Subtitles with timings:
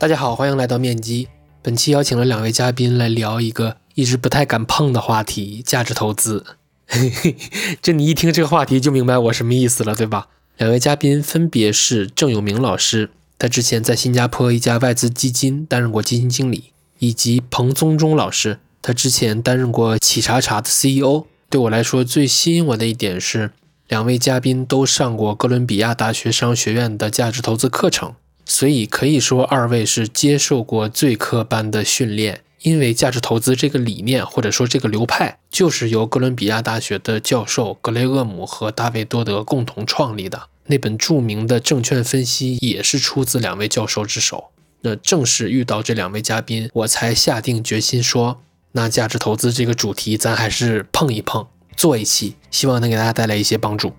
[0.00, 1.26] 大家好，欢迎来到面基。
[1.60, 6.44] 本期邀请了两位嘉宾来聊一个一直不太敢碰的话题——价值投资。
[6.86, 7.36] 嘿嘿，
[7.82, 10.28] 这你一听这个话题就明白我什么意思了，对吧？
[10.56, 21.24] 两位嘉宾分别是郑永明老师，他之前在新加坡一家外资基金担任过基金经理，以及彭宗忠老师，他之前担任过企查查的 CEO。
[21.50, 23.50] 对我来说，最吸引我的一点是，
[23.88, 28.14] 两位嘉宾都上过哥伦比亚大学商学院的价值投资课程。
[28.48, 32.40] 所以可以说，二位是接受过最科班的训练。
[32.62, 40.48] 因为价值投资这个理念或者说这个流派，就是由哥伦比亚大学的教授格雷厄姆和大卫多德共同创立的。
[40.66, 44.48] 那本著名的证券分析也是出自两位教授之手。
[44.80, 48.40] 那正是遇到这两位嘉宾，我才下定决心说，
[48.72, 53.92] 那价值投资这个主题，咱还是碰一碰，做一期，希望能给大家带来一些帮助。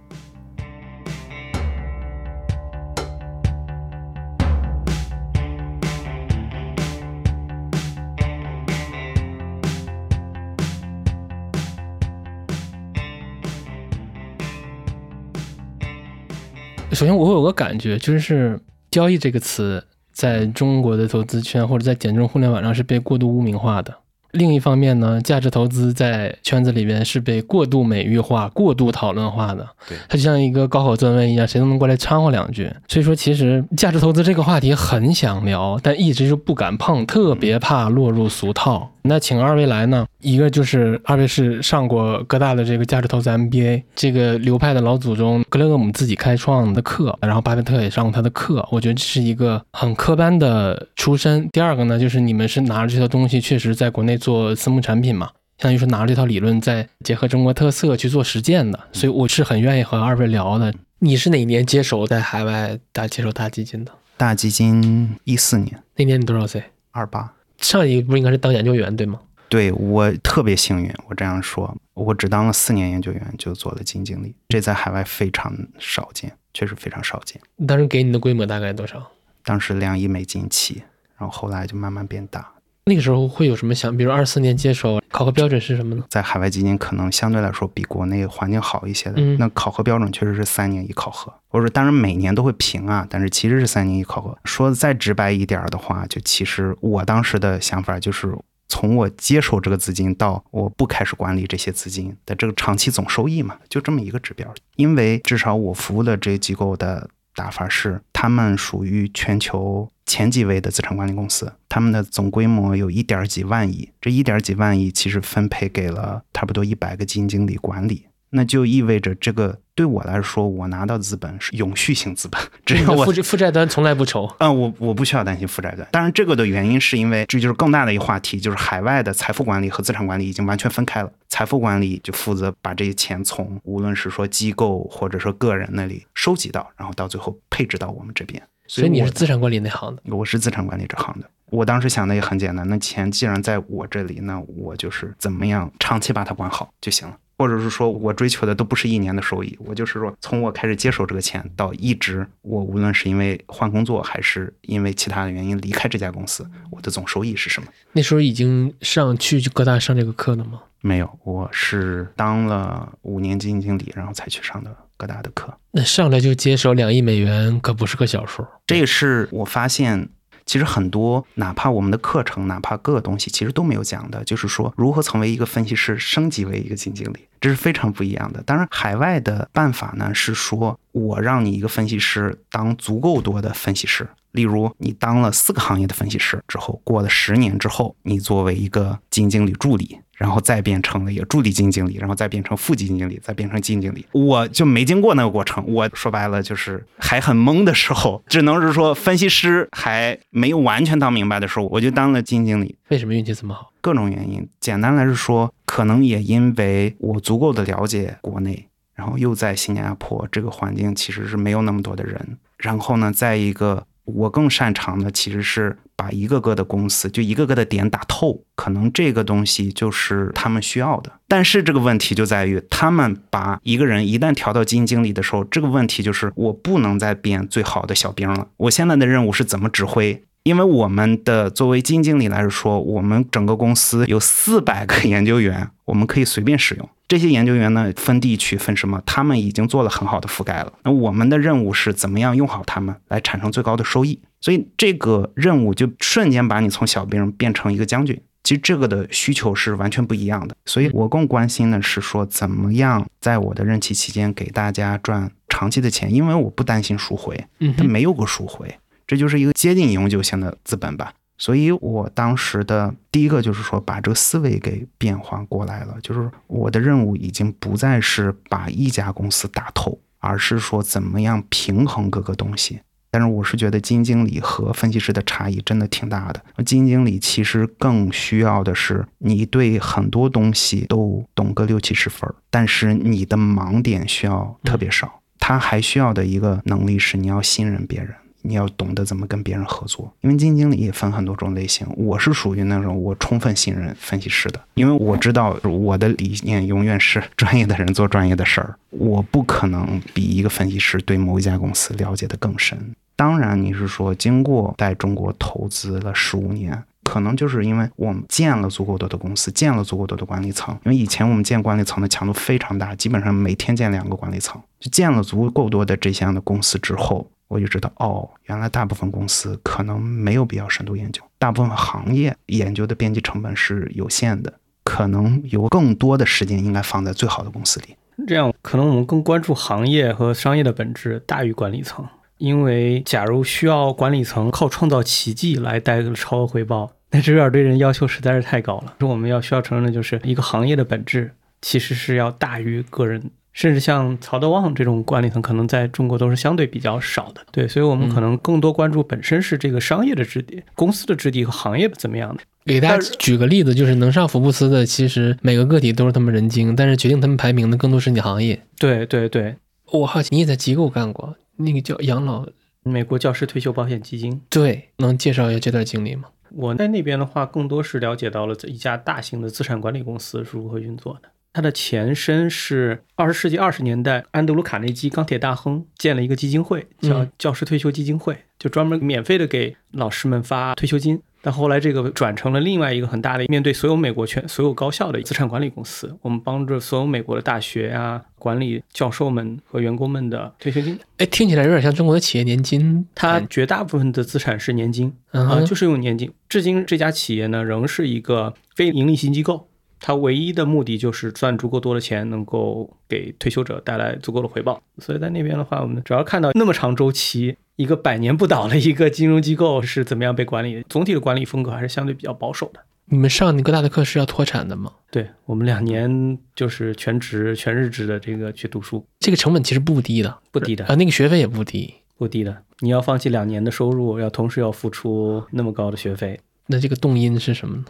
[17.00, 18.60] 首先，我有个感觉，就是
[18.92, 23.96] “交易”这个词在中国的投资圈或者在简中互联网上是被过度污名化的。
[24.32, 29.66] 另一方面呢，价值投资在圈子里边是被过度美誉化、过度讨论化的。
[29.88, 32.70] 对，它就像一个高考作文一样，谁都能过来掺和两句。
[32.90, 38.92] 所以说，其实价值投资这个话题很想聊，但一直就不敢碰，特别怕落入俗套。
[39.04, 40.06] 那请二位来呢？
[40.22, 51.48] 一个就是二位是上过哥大的这个价值投资 MBA 这个流派的老祖宗格雷厄姆自己开创的课，然后巴菲特也上过他的课，我觉得这是一个很科班的出身。
[51.50, 60.74] 第二个呢，就是你们是拿着这套东西，确实在国内做私募产品嘛，相当于是拿着这套理论再结合中国特色去做实践的，所以我是很愿意和二位聊的。
[61.00, 63.92] 你是哪年接手在海外大接手大基金的？
[64.18, 66.62] 大基金一四年，那年你多少岁？
[66.92, 67.32] 二八。
[67.60, 69.20] 上一步应该是当研究员对吗？
[69.50, 77.42] 对我特别幸运，我这样说，我只当了四年研究员就做了基金经理，这在海外非常少见，确实非常少见。
[77.68, 79.12] 当时给你的规模大概多少？
[79.44, 80.84] 当时两亿美金起，
[81.18, 82.54] 然后后来就慢慢变大。
[82.86, 83.96] 那个时候会有什么想？
[83.96, 86.04] 比如二四年接手，考核标准是什么呢？
[86.10, 91.32] 在海外基金可能相对来说比国内环境好一些的，那考核标准确实是三年一考核。
[91.52, 94.36] 我说当然每年都会评啊，但是其实是三年一考核。
[94.44, 98.36] 说的再直白一点的话，就其实我当时的想法就是，
[98.70, 104.54] 从我接手这个资金到我不开始管理这些资金的这个长期总收益嘛，就这么一个指标。
[104.78, 107.10] 因为至少我服务的这些机构的。
[107.36, 118.08] 打法是，他们属于全球前几位的资产管理公司，他们的总规模有一点几万亿，这一点几万亿其实分配给了差不多一百个基金经理管理。
[118.32, 124.30] 那就意味着，这个对我来说，我拿到资本是永续性资本， 只要我负负债端从来不愁。
[124.40, 125.88] 嗯，我我不需要担心负债端。
[125.90, 131.10] 当然，这个的原因是因为这就是更大的一个话题，就是海外的财富管理和资产管理已经完全分开了。
[131.30, 138.44] 财富管理就负责把这些钱从无论是说机构或者说个人那里收集到，然后到最后配置到我们这边。
[138.68, 141.30] 所以你是资产管理那行的，我是资产管理这行的。
[141.52, 147.16] 我当时想的也很简单，那钱既然在我这里，那我就是怎么样长期把它管好就行了。
[147.40, 157.70] 或者是说我追求的都不是一年的收益，我就是说从我开始接手这个钱到一直我无论是因为换工作还是因为其他的原因离开这家公司，我的总收益是什么？
[157.94, 160.60] 那时候已经上去各大上这个课了吗？
[160.82, 165.54] 没有，我是当了五年基金经理，然后才去上的各大的课。
[165.72, 168.46] 那上来就接手两亿美元，可不是个小数。
[168.68, 170.10] 这也是我发现。
[170.50, 178.42] 其实很多，哪怕我们的课程，哪怕各个东西，其实都没有讲的，就是说如何成为一个分析师，升级为一个基金经理，这是非常不一样的。
[178.42, 190.00] 当然，海外的办法呢是说，我让你一个分析师当足够多的分析师，例如你当了四个行业的分析师之后，过了十年之后，你作为一个基金经理助理。
[190.20, 194.06] 然后再变成了一个助理基金经理，然后再变成副基金经理，再变成基金经理。
[194.12, 195.64] 我就没经过那个过程。
[195.66, 202.76] 我说白了就是还很懵的时候，只能是说分析师还没有完全当明白的时候，我就当了基金经理。
[202.90, 203.72] 为什么运气这么好？
[203.80, 204.46] 各种原因。
[204.60, 212.38] 简单来说，可能也因为我足够的了解国内，然后又在新加坡这个环境其实是没有那么多的人。
[212.58, 215.78] 然后呢，在一个我更擅长的其实是。
[216.00, 221.12] 把一个个的公司就一个个的点打透，可能这个东西就是他们需要的。
[221.28, 228.48] 但是这个问题就在于，他们把一个人一旦调到基金经理的时候，这个问题就是我不能再变最好的小兵了。
[228.56, 230.24] 我现在的任务是怎么指挥？
[230.44, 240.72] 因为我们的作为基金经理来说，我们整个公司有四百个 研究员，我们可以随便使用这些研究员呢，分地区分什么，他们已经做了很好的覆盖了。
[240.84, 244.22] 那我们的任务是怎么样用好他们来产生最高的收益？
[244.40, 248.22] 所以这个任务就瞬间把你从小兵变成一个将军。
[248.44, 250.56] 其实这个的需求是完全不一样的。
[250.66, 257.44] 所以我更关心的是说，怎么样在我的任期期间给大家赚长期的钱，因为我不担心赎回，
[257.76, 258.78] 它没有个赎回，
[259.08, 261.12] 这就是一个接近永久性的资本吧。
[261.40, 272.82] 所以我当时的第一个就是说，把这个思维给变换过来了，就是我的任务已经不再是把一家公司打透，而是说怎么样平衡各个东西。
[273.12, 276.40] 但是我是觉得基金经理和分析师的差异真的挺大的。
[276.58, 285.22] 基金经理其实更需要的是你对很多东西都懂个六七十分，但是你的盲点需要特别少。
[285.40, 288.14] 他还需要的一个能力是你要信任别人。
[288.42, 291.86] 你要懂得怎么跟别人合作，因为基金经理也分很多种类型。
[291.98, 302.78] 我是属于那种我充分信任分析师的，因为我知道我的理念永远是专业的人做专业的事儿，我不可能比一个分析师对某一家公司了解的更深。
[303.16, 310.74] 当然，你是说经过在中国投资了十五年，可能就是因为我们建了足够多的公司，建了足够多的管理层。
[310.86, 317.30] 因为以前我们建管理层的强度非常大，基本上每天建两个管理层，就建了足够多的这些样的公司之后。
[317.50, 327.96] 我就知道哦，原来大部分公司可能没有必要深度研究，大部分行业研究的边际成本是有限的，可能有更多的时间应该放在最好的公司里。
[328.28, 332.06] 这样可能我们更关注行业和商业的本质大于管理层，
[332.38, 338.94] 因为假如需要管理层靠创造奇迹来带来超额回报，那这有点对人要求实在是太高了。
[339.00, 343.32] 我们要需要承认的就是一个行业的本质其实是要大于个人。
[343.60, 347.42] 甚至像曹德旺这种管理层，可能在中国都是相对比较少的。
[347.52, 352.42] 对，所以我们可能更多关注本身是这个商业的质地、公司的质地和行业怎么样的。
[352.64, 358.58] 给大家举个例子，就是能上福布斯的，其实每个个体都是他们人精，但是决定他们排名的更多是你行业。
[358.78, 359.58] 对对对，
[359.92, 362.48] 我好奇你也在机构干过，那个叫养老，
[362.84, 364.40] 美国教师退休保险基金。
[364.50, 366.30] 对，能介绍一下这段经历吗？
[366.52, 371.28] 我在那边的话，更多是了解到了一家大型的资产管理公司是如何运作的。
[371.52, 381.22] 它的前身是二十世纪二十年代，安德鲁·卡内基钢铁大亨建了一个基金会，叫教师退休基金会，就专门免费的给老师们发退休金。
[381.42, 391.00] 但后来这个转成了另外一个很大的，面对所有美国全所有高校的资产管理公司，我们帮助所有美国的大学啊管理教授们和员工们的退休金。
[391.16, 393.08] 哎，听起来有点像中国的企业年金。
[393.16, 396.30] 它绝大部分的资产是年金啊，就是用年金。
[396.50, 399.69] 至今这家企业呢，仍是一个非盈利性机构。
[400.00, 404.82] 它唯一的目的就是赚足够多的钱，能够给退休者带来足够的回报。
[405.00, 410.84] 所以在那边的话，我们主要看到那么长周期，一个百年不倒的一个金融机构是怎么样被管理。
[410.90, 412.80] 总体的管理风格还是相对比较保守的。
[413.12, 414.92] 你们上那哥大的课是要脱产的吗？
[415.10, 422.56] 对我们两年就是全职、全日制的这个去读书，这个成本其实不低的，不低的啊，那个学费也不低，不低的。
[422.82, 427.86] 你要放弃两年的收入，要同时要付出那么高的学费，那这个动因是什么呢？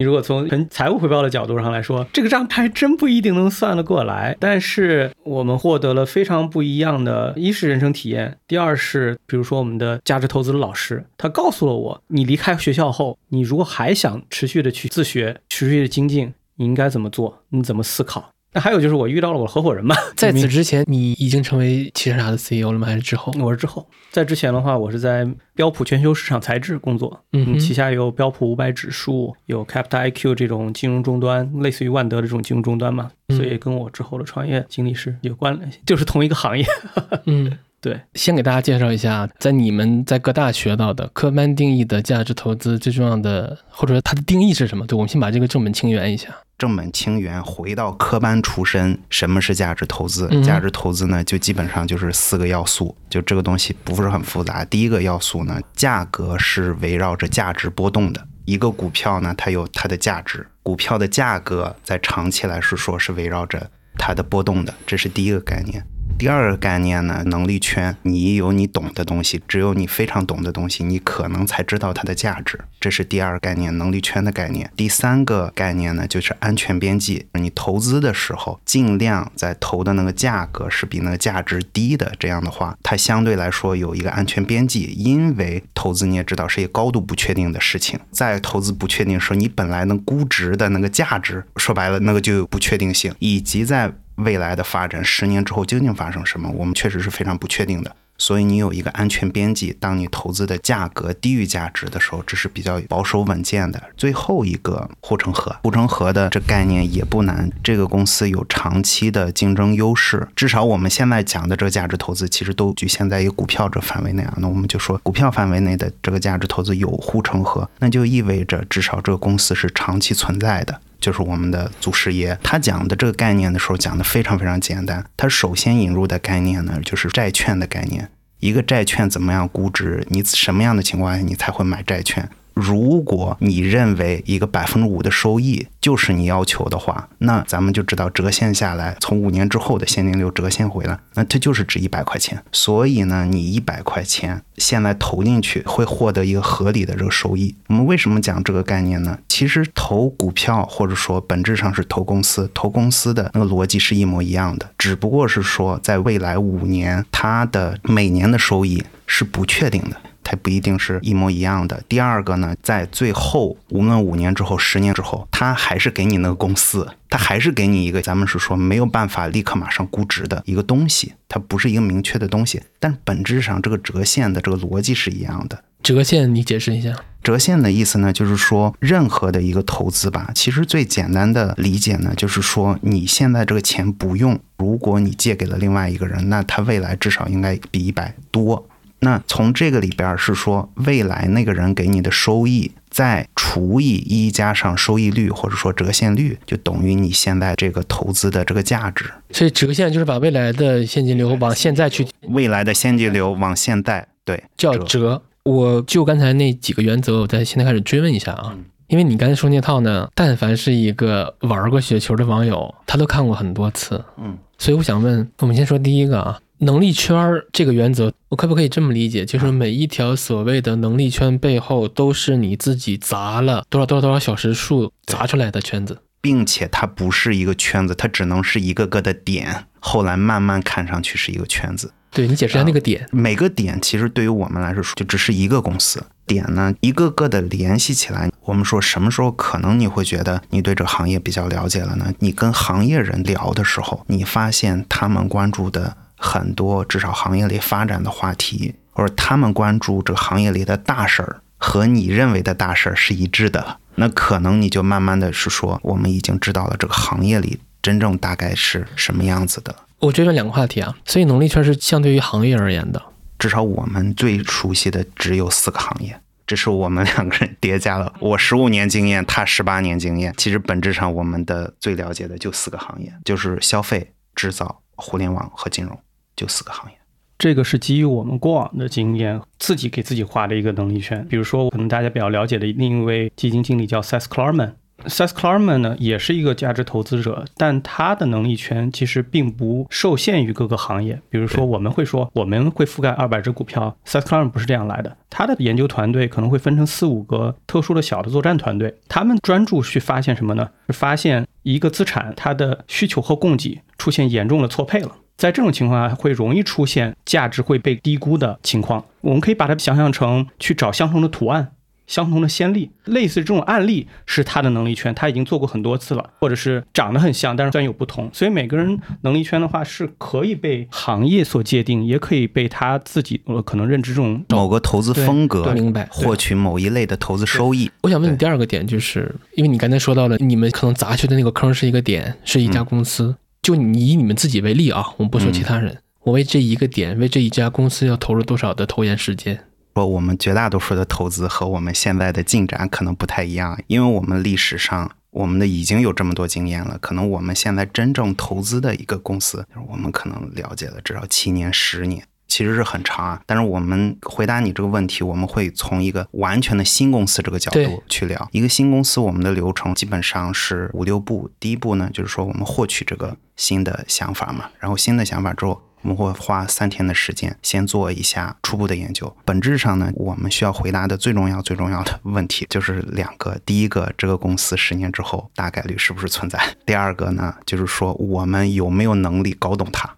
[0.00, 4.36] 你如果从纯财务回报的角度上来说，这个账还真不一定能算得过来。
[4.38, 17.42] 但是我们获得了非常不一样的，一是人生体验，第二是比如说我们的价值投资的老师，他告诉了我，你离开学校后，你如果还想持续的去自学、持续的精进，你应该怎么做？
[17.48, 18.30] 你怎么思考？
[18.52, 22.86] 那还有就是我遇到了我合伙人嘛，在此之前你已经成为汽车啥的 CEO 了吗？
[22.86, 23.32] 还是之后？
[23.38, 36.64] 我是之后，在之前的话，我是在标普全球市场材质工作，嗯，旗下有标普五百指数，有 Capital IQ 这种金融终端，类似于万德的这种金融终端嘛，所以跟我之后的创业经历是有关联，就是同一个行业。
[37.26, 38.00] 嗯，对。
[38.14, 44.86] 先给大家介绍一下，在你们在各大学到的科班定义的价值投资最重要的，或者说它的定义是什么？
[44.86, 46.28] 对，我们先把这个正本清源一下。
[46.58, 50.28] 正本清源，回到科班出身，什么是价值投资？
[50.42, 54.64] 价值投资呢，就基本上就是四个要素，就这个东西不是很复杂。
[54.64, 65.80] 第一个要素呢，价格是围绕着价值波动的，一个股票呢，它有它的价值，股票的价格在长期来说说是围绕着它的波动的，这是第一个概念。
[66.18, 72.58] 第二个概念呢，能力圈，你有你懂的东西，只有你非常懂的东西，你可能才知道它的价值。
[72.80, 74.68] 这是第二概念，能力圈的概念。
[74.74, 77.26] 第三个概念呢，就是安全边际。
[77.34, 84.92] 你投资的时候，尽量在投的那个价格是比那个价值低的，这样的话，它相对来说有一个安全边际。
[84.98, 96.50] 因为投资你也知道是一个高度不确定的事情，在投资不确定时候，你本来能估值的那个价值，说白了，那个就有不确定性，以及在未来的发展，十年之后究竟发生什么？
[96.50, 97.94] 我们确实是非常不确定的。
[98.20, 99.76] 所以你有一个安全边际。
[99.78, 103.80] 当你投资的价格低于价值的时候，这是比较保守稳健的。
[103.96, 107.48] 最后一个护城河，护城河的这概念也不难。
[107.62, 114.34] 这个公司有长期的竞争优势，至少我们现在讲的这个价值投资，其实都局限在一个股票这范围内啊。
[114.38, 120.80] 那我们就说股票范围内的这个价值投资有护城河，那就意味着至少这个公司是长期存在的。
[121.00, 125.04] 就是我们的祖师爷，他讲的这个概念的时候，讲的非常非常简单。
[125.16, 128.08] 他首先引入的概念呢，就是债券的概念。
[128.40, 130.06] 一个债券怎么样估值？
[130.10, 132.28] 你什么样的情况下你才会买债券？
[132.58, 142.42] 如果你认为一个百分之五的收益就是你要求的话，那咱们就知道折现下来，从五年之后的现金流折现回来，那它就是值一百块钱。
[142.50, 147.54] 所以呢，你一百块钱现在投进去会获得一个合理的这个收益。
[147.68, 149.16] 我们为什么讲这个概念呢？
[149.28, 159.96] 其实投股票或者说本质上是投公司，投公司的那个逻辑是一模一样的，只不过是说在未来五年它的每年的收益是不确定的。
[160.30, 161.82] 它不一定是一模一样的。
[161.88, 172.60] 第二个呢，在最后，无论五年之后、十年之后，它还是给你那个公司，它还是给你一个咱们是说没有办法立刻马上估值的一个东西，它不是一个明确的东西。
[172.78, 175.64] 但本质上，这个折现的这个逻辑是一样的。
[175.82, 176.94] 折现，你解释一下。
[177.22, 188.68] 折现的意思呢，就是说任何的一个投资吧，其实最简单的理解呢，就是说你现在这个钱不用，如果你借给了另外一个人，那他未来至少应该比一百多。
[189.00, 199.04] 那从这个里边是说，未来那个人给你的收益，再除以一加上收益率或者说折现率，就等于你现在这个投资的这个价值。
[199.30, 205.22] 所以折现就是把未来的现金流往现在去，未来的现金流往现在，对，叫折。
[205.44, 208.54] 我就刚才那几个原则，我在现在开始追问一下啊，
[208.88, 216.38] 因为你刚才说那套呢，但凡是一个玩过雪球的网友，他都看过很多次，嗯，所以我想问，我们先说第一个啊。
[216.60, 219.24] 能力圈儿这个原则，我可不可以这么理解？
[219.24, 231.92] 就是每一条所谓的能力圈背后，都是你自己砸了多少多少多少小时数砸出来的圈子，并且它不是一个圈子，它只能是一个个的点，后来慢慢看上去是一个圈子。
[232.10, 238.30] 对你解释一下那个点，每个点其实对于我们来说就只是一个公司，点呢一个个的联系起来。
[238.42, 242.12] 我们说什么时候可能你会觉得你对这个行业比较了解了呢？
[242.20, 245.96] 你跟行业人聊的时候，你发现他们关注的。
[246.18, 259.74] 很多至少行业里发展的话题，或者他们关注这个行业里的大事儿，和你认为的大事儿是一致的，那可能你就慢慢的是说，我们已经知道了这个行业里真正大概是什么样子的。
[260.00, 263.02] 我觉得两个话题啊，所以能力圈是相对于行业而言的，
[263.38, 275.98] 至少我们最熟悉的只有四个行业，这是我们两个人叠加了，我十五年经验，他十八年经验，其实本质上我们的最了解的就四个行业，就是消费、制造、互联网和金融。
[276.38, 276.96] 就四个行业，
[277.36, 281.26] 这个是基于我们过往的经验，自己给自己画的一个能力圈。
[281.28, 284.74] 比如说，可能大家比较了解的另一位基金经理叫 Seth Klarman。
[285.06, 291.20] Seth Klarman 呢，也是一个价值投资者，但他的能力圈其实并不受限于各个行业。
[291.28, 295.16] 比如说，我们会说我们会覆盖二百只股票，Seth Klarman 不是这样来的。
[295.30, 300.68] 他的研究团队可能会分成四五个特殊的小的作战团队，他们专注去发现什么呢？
[300.88, 305.12] 是发现一个资产它的需求和供给出现严重的错配了。
[305.38, 309.04] 在这种情况下，会容易出现价值会被低估的情况。
[309.20, 311.70] 我们可以把它想象成去找相同的图案。
[312.08, 318.30] 相同的先例，类似这种案例是他的能力圈，他已经做过很多次了，或者是长得很像，但是虽然有不同。
[318.32, 327.90] 所以每个人能力圈的话是可以被行业所界定，也可以被他自己呃可能认知这种某个投资风格，明白获取某一类的投资收益。
[328.00, 333.36] 我想问你第二个点，就是因为你刚才说到了，你们可能砸去的那个坑是一个点，是一家公司。
[333.68, 339.60] 就你以你们自己为例啊，我们不说其他人，我为这一个点，为这一家公司要投入多少的投研时间？
[339.94, 353.40] 说我们绝大多数的投资和我们现在的进展可能不太一样，因为我们历史上我们的已经有这么多经验了，可能我们现在真正投资的一个公司，我们可能了解了至少七年、十年，其实是很长啊。
[353.46, 358.48] 但是我们回答你这个问题，我们会从一个完全的新公司这个角度去聊。
[358.50, 361.50] 一个新公司，我们的流程基本上是五六步。
[361.60, 365.80] 第一步呢，就是说我们获取这个新的想法嘛，然后新的想法之后。
[366.02, 369.36] 我们会花三天的时间，先做一下初步的研究。
[369.44, 380.08] 本质上呢，我们需要回答的最重要、最重要的问题就是两个：第一个，这个公司十年之后大概率是不是存在； 第二个呢，就是说我们有没有能力搞懂它。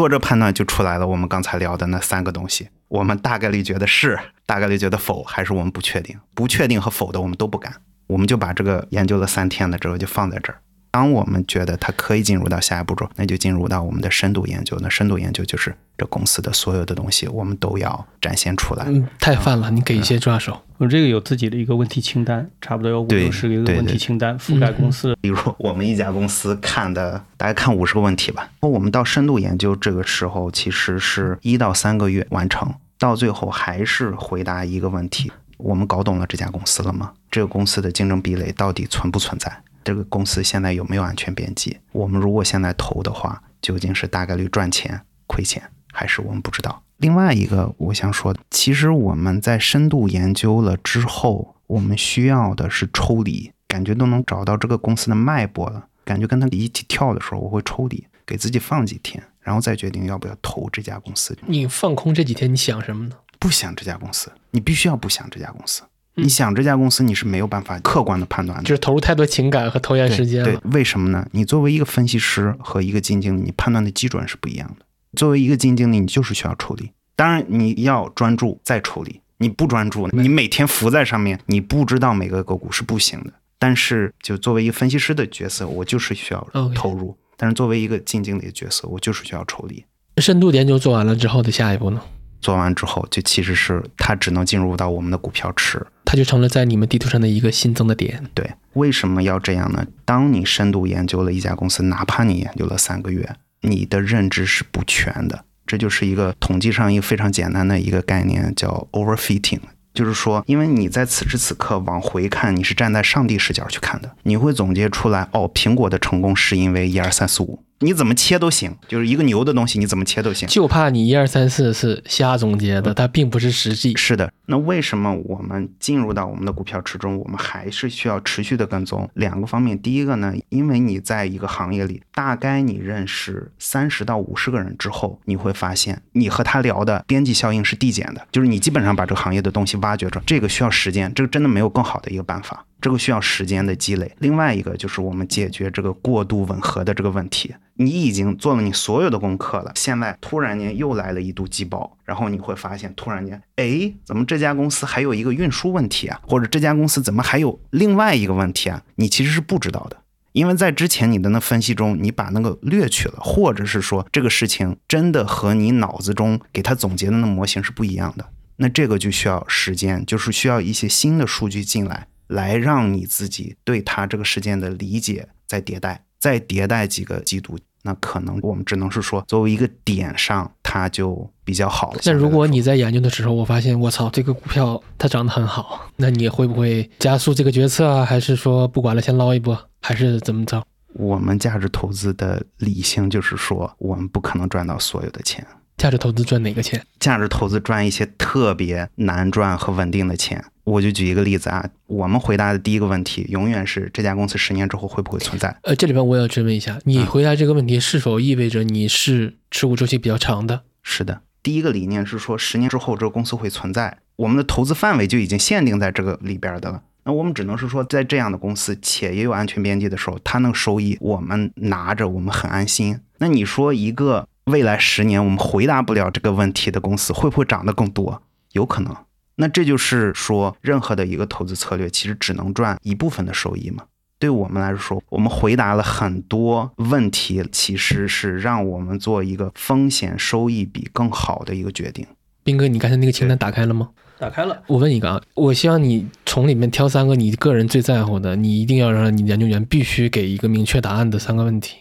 [0.00, 1.06] 做这判断就出来了。
[1.06, 6.18] 我们刚才聊的那三个东西，我们大概率觉得是，大概率觉得否，还是我们不确定？
[6.32, 7.70] 不确定和否的我们都不敢。
[8.06, 10.58] 我们就把这个研究了三天的这个就放在这儿。
[10.90, 14.76] 当我们觉得它可以进入到下一步骤，那就进入到我们的深度研究。
[14.80, 18.84] 那深度研究就是这公司的所有的东西，我们都要展现出来。
[18.88, 20.60] 嗯，太泛了，你给一些抓手。
[20.78, 25.14] 我这个有自己的一个问题清单，差不多有五六十个问题清单，覆盖公司。
[25.20, 28.50] 比如我们一家公司看的，大概看五十个问题吧。
[28.62, 37.12] 那我们到深度研究这个时候，其实是一到三个月完成，到最后还是回答一个问题：我们搞懂了这家公司了吗？
[37.30, 39.54] 这个公司的竞争壁垒到底存不存在？
[39.82, 41.78] 这个公司现在有没有安全边际？
[41.92, 46.82] 我们如果现在投的话，究竟是大概率赚钱、亏钱，还是我们不知道？
[46.98, 61.36] 另外一个我想说的，其实我们在深度研究了之后，我们需要的是抽离，感觉都能找到这个公司的脉搏了，感觉跟他一起跳的时候，我会抽离，给自己放几天，然后再决定要不要投这家公司。
[61.46, 63.16] 你放空这几天，你想什么呢？
[63.38, 65.82] 不想这家公司，你必须要不想这家公司。
[66.14, 70.44] 你想这家公司，你是没有办法客观的判断的，就是投入太多情感和投研时间了。
[70.44, 71.26] 对，为什么呢？
[71.32, 74.84] 你作为一个分析师和一个基金经理，你判断的基准是不一样的。
[75.16, 76.90] 作为一个基金经理，你就是需要抽离。
[77.16, 79.20] 当然，你要专注再抽离。
[79.38, 83.32] 你不专注，你每天浮在上面，你不知道每个个股是不行的。
[83.58, 89.82] 但是，就作为一个分析师的角色，我就是需要投入；但是作为一个基金经理的角色，我就是需要抽离。
[90.18, 92.02] 深度研究做完了之后的下一步呢？
[92.42, 98.24] 做完之后，就其实是它只能进入到我们的股票池，它就成了在你们地图上的一个新增的点。
[98.34, 99.86] 对，为什么要这样呢？
[100.04, 105.44] 当你深度研究了一家公司，哪怕你研究了三个月，你的认知是不全的。
[105.68, 109.60] 这就是一个统计上一个非常简单的一个概念，叫 overfitting，
[109.94, 117.62] 就是说，因为你在此时此刻往回看，你是站在上帝视角去看的，你会总结出来，哦，苹果的成功是因为一二三四五。
[117.82, 120.46] 你怎么切都行，就是一个牛的东西，你怎么切都行。
[120.48, 123.96] 就怕你一二三四是瞎总结的，它并不是实际。
[123.96, 129.80] 是的，那为什么我们进入到我们的股票池中，我们还是需要持续的跟踪两个方面？
[129.80, 142.66] 第一个呢，因为你在一个行业里，大概你认识三十到五十个人之后，你会发现你和他聊的边际效应是递减的，就是你基本上把这个行业的东西挖掘出来，这个需要时间，这个真的没有更好的一个办法。
[142.80, 144.10] 这个需要时间的积累。
[144.18, 147.54] 另外一个就是我们解决这个过度吻合的这个问题。
[147.74, 156.20] 你已经做了你所有的功课了，现在突然间又来了一度季报，然后你会发现，突然间，哎，怎么这家公司还有一个运输问题啊？
[156.26, 158.82] 或者这家公司怎么还有另外一个问题啊？
[158.96, 159.96] 你其实是不知道的，
[160.32, 168.26] 因为在之前你的那分析中，你把那个略去了，或者是说这个事情真的和你脑子中给他总结的那模型是不一样的。
[168.56, 172.08] 那这个就需要时间，就是需要一些新的数据进来。
[172.30, 182.00] 来让你自己对它这个事件的理解再迭代，再迭代几个季度，那可能我们只能是说，作为一个点上，它就比较好了。
[182.04, 188.04] 那如果你在研究的时候，我发现我操，这个股票它涨得很好，那你会不会加速这个决策啊？
[188.04, 190.62] 还是说不管了，先捞一波，还是怎么着？
[190.94, 195.46] 我们价值投资的理性就是说，我们不可能赚到所有的钱。
[195.80, 196.84] 价值投资赚哪个钱？
[196.98, 200.44] 价值投资赚一些特别难赚和稳定的钱。
[200.64, 205.56] 我就举一个例子啊，我们回答的第一个问题永远是这家公司十年之后会不会存在？
[205.62, 210.60] 呃，这里边我要追问一下，你回答这个问题是否意味着你是持股周期比较长的？
[210.82, 216.82] 是的，第一个理念是说十年之后这个公司会存在，我们的投资范围就已经限定在这个里边的了。
[217.04, 223.00] 那我们只能是说，在这样的公司且也有安全边际的时候，它能收益，我们拿着我们很安心。
[223.16, 224.28] 那你说一个？
[224.46, 228.22] 未来十年，我们回答不了这个问题的公司会不会涨得更多？
[228.52, 228.94] 有可能。
[229.36, 233.84] 那这就是说，任何的一个投资策略其实只能赚一部分的收益嘛？
[234.18, 242.06] 对我们来说，我们回答了很多问题，其实是让我们做一个风险收益比更好的一个决定。
[242.42, 243.90] 斌哥，你刚才那个清单打开了吗？
[244.18, 244.62] 打开了。
[244.66, 251.76] 我问一个啊，我希望你从里面挑三个你个人最在乎的，你一定要让你研究员必须给一个明确答案的三个问题。